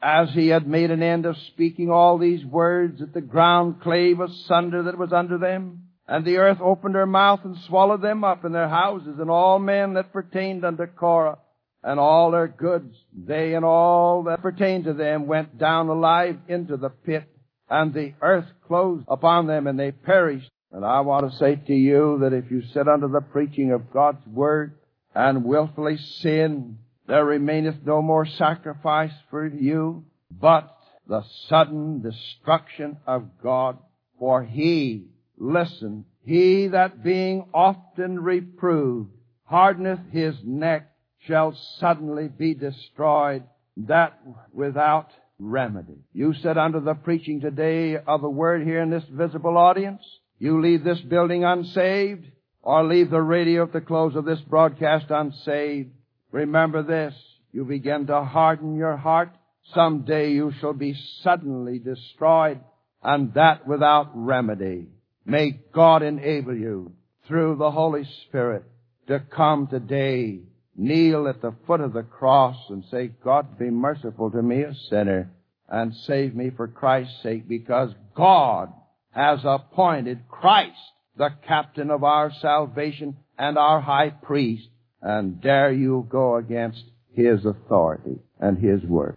as 0.00 0.28
he 0.32 0.48
had 0.48 0.66
made 0.66 0.90
an 0.90 1.02
end 1.02 1.26
of 1.26 1.36
speaking 1.48 1.90
all 1.90 2.18
these 2.18 2.44
words, 2.44 3.00
that 3.00 3.14
the 3.14 3.20
ground 3.20 3.80
clave 3.82 4.20
asunder 4.20 4.84
that 4.84 4.98
was 4.98 5.12
under 5.12 5.38
them, 5.38 5.84
and 6.06 6.24
the 6.24 6.36
earth 6.36 6.58
opened 6.60 6.94
her 6.94 7.06
mouth 7.06 7.40
and 7.44 7.56
swallowed 7.66 8.02
them 8.02 8.24
up 8.24 8.44
in 8.44 8.52
their 8.52 8.68
houses, 8.68 9.16
and 9.18 9.30
all 9.30 9.58
men 9.58 9.94
that 9.94 10.12
pertained 10.12 10.64
unto 10.64 10.86
Korah, 10.86 11.38
and 11.82 12.00
all 12.00 12.30
their 12.30 12.48
goods, 12.48 12.94
they 13.16 13.54
and 13.54 13.64
all 13.64 14.24
that 14.24 14.42
pertained 14.42 14.84
to 14.84 14.92
them 14.92 15.26
went 15.26 15.58
down 15.58 15.88
alive 15.88 16.38
into 16.48 16.76
the 16.76 16.90
pit, 16.90 17.24
and 17.70 17.92
the 17.92 18.14
earth 18.20 18.46
closed 18.66 19.04
upon 19.08 19.46
them, 19.46 19.66
and 19.66 19.78
they 19.78 19.92
perished. 19.92 20.50
And 20.72 20.84
I 20.84 21.00
want 21.00 21.30
to 21.30 21.36
say 21.38 21.56
to 21.56 21.74
you 21.74 22.18
that 22.20 22.32
if 22.32 22.50
you 22.50 22.62
sit 22.74 22.88
under 22.88 23.08
the 23.08 23.20
preaching 23.20 23.72
of 23.72 23.92
God's 23.92 24.26
word 24.26 24.78
and 25.14 25.44
wilfully 25.44 25.96
sin, 25.96 26.78
there 27.06 27.24
remaineth 27.24 27.86
no 27.86 28.02
more 28.02 28.26
sacrifice 28.26 29.14
for 29.30 29.46
you, 29.46 30.04
but 30.30 30.76
the 31.06 31.22
sudden 31.48 32.02
destruction 32.02 32.98
of 33.06 33.42
God. 33.42 33.78
For 34.18 34.42
he, 34.42 35.06
listen, 35.38 36.04
he 36.24 36.66
that 36.68 37.02
being 37.02 37.46
often 37.54 38.20
reproved, 38.20 39.10
hardeneth 39.44 40.00
his 40.10 40.34
neck, 40.44 40.90
shall 41.26 41.56
suddenly 41.78 42.28
be 42.28 42.54
destroyed, 42.54 43.44
that 43.76 44.18
without 44.52 45.08
remedy. 45.38 45.98
You 46.12 46.34
sit 46.34 46.58
under 46.58 46.80
the 46.80 46.94
preaching 46.94 47.40
today 47.40 47.96
of 47.96 48.20
the 48.20 48.28
word 48.28 48.62
here 48.62 48.82
in 48.82 48.90
this 48.90 49.04
visible 49.10 49.56
audience. 49.56 50.02
You 50.38 50.60
leave 50.60 50.84
this 50.84 51.00
building 51.00 51.44
unsaved, 51.44 52.24
or 52.62 52.84
leave 52.84 53.10
the 53.10 53.20
radio 53.20 53.64
at 53.64 53.72
the 53.72 53.80
close 53.80 54.14
of 54.16 54.24
this 54.24 54.40
broadcast 54.40 55.06
unsaved. 55.10 55.90
Remember 56.30 56.82
this, 56.82 57.14
you 57.52 57.64
begin 57.64 58.06
to 58.06 58.22
harden 58.22 58.76
your 58.76 58.96
heart, 58.96 59.30
someday 59.74 60.32
you 60.32 60.52
shall 60.60 60.74
be 60.74 60.94
suddenly 61.22 61.78
destroyed, 61.78 62.60
and 63.02 63.32
that 63.34 63.66
without 63.66 64.10
remedy. 64.14 64.88
May 65.24 65.60
God 65.74 66.02
enable 66.02 66.56
you, 66.56 66.92
through 67.26 67.56
the 67.56 67.70
Holy 67.70 68.04
Spirit, 68.26 68.64
to 69.06 69.20
come 69.20 69.66
today 69.66 70.40
kneel 70.78 71.26
at 71.28 71.42
the 71.42 71.54
foot 71.66 71.80
of 71.80 71.92
the 71.92 72.04
cross 72.04 72.56
and 72.70 72.84
say, 72.90 73.10
God 73.22 73.58
be 73.58 73.68
merciful 73.68 74.30
to 74.30 74.40
me, 74.40 74.62
a 74.62 74.74
sinner, 74.88 75.30
and 75.68 75.92
save 76.06 76.34
me 76.34 76.50
for 76.56 76.68
Christ's 76.68 77.22
sake, 77.22 77.48
because 77.48 77.90
God 78.16 78.72
has 79.10 79.40
appointed 79.44 80.28
Christ 80.28 80.78
the 81.16 81.30
captain 81.46 81.90
of 81.90 82.04
our 82.04 82.32
salvation 82.40 83.16
and 83.36 83.58
our 83.58 83.80
high 83.80 84.10
priest, 84.10 84.68
and 85.02 85.40
dare 85.40 85.72
you 85.72 86.06
go 86.08 86.36
against 86.36 86.84
his 87.12 87.44
authority 87.44 88.20
and 88.38 88.56
his 88.56 88.82
word. 88.82 89.16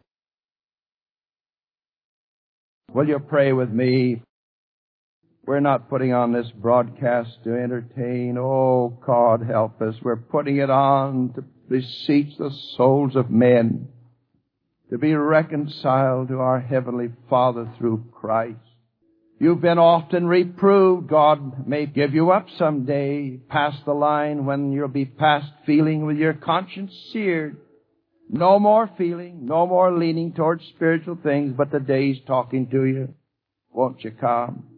Will 2.91 3.07
you 3.07 3.19
pray 3.19 3.53
with 3.53 3.69
me? 3.69 4.21
We're 5.45 5.59
not 5.59 5.89
putting 5.89 6.13
on 6.13 6.33
this 6.33 6.49
broadcast 6.51 7.43
to 7.45 7.55
entertain. 7.55 8.37
Oh, 8.39 8.99
God 9.05 9.41
help 9.41 9.81
us. 9.81 9.95
We're 10.03 10.15
putting 10.15 10.57
it 10.57 10.69
on 10.69 11.33
to 11.33 11.41
beseech 11.67 12.37
the 12.37 12.51
souls 12.77 13.15
of 13.15 13.31
men 13.31 13.87
to 14.91 14.97
be 14.97 15.15
reconciled 15.15 16.27
to 16.27 16.39
our 16.39 16.59
Heavenly 16.59 17.09
Father 17.29 17.71
through 17.77 18.05
Christ. 18.11 18.59
You've 19.39 19.61
been 19.61 19.79
often 19.79 20.27
reproved. 20.27 21.09
God 21.09 21.67
may 21.67 21.87
give 21.87 22.13
you 22.13 22.29
up 22.31 22.45
someday, 22.59 23.37
past 23.49 23.83
the 23.85 23.93
line 23.93 24.45
when 24.45 24.71
you'll 24.71 24.89
be 24.89 25.05
past 25.05 25.51
feeling 25.65 26.05
with 26.05 26.17
your 26.17 26.33
conscience 26.33 26.91
seared. 27.11 27.57
No 28.29 28.59
more 28.59 28.89
feeling, 28.97 29.45
no 29.45 29.65
more 29.65 29.97
leaning 29.97 30.33
towards 30.33 30.63
spiritual 30.75 31.17
things, 31.23 31.55
but 31.57 31.71
the 31.71 31.79
day's 31.79 32.17
talking 32.27 32.69
to 32.69 32.85
you. 32.85 33.15
Won't 33.71 34.03
you 34.03 34.11
come? 34.11 34.70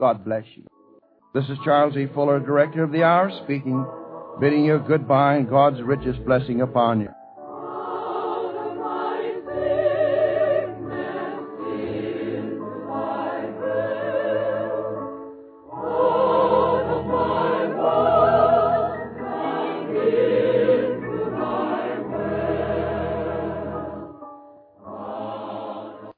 God 0.00 0.24
bless 0.24 0.44
you. 0.56 0.64
This 1.34 1.44
is 1.44 1.58
Charles 1.62 1.94
E. 1.94 2.06
Fuller, 2.14 2.40
Director 2.40 2.82
of 2.82 2.90
the 2.90 3.02
Hour, 3.02 3.30
speaking, 3.44 3.86
bidding 4.40 4.64
you 4.64 4.82
goodbye 4.88 5.36
and 5.36 5.48
God's 5.48 5.82
richest 5.82 6.24
blessing 6.24 6.62
upon 6.62 7.02
you. 7.02 7.10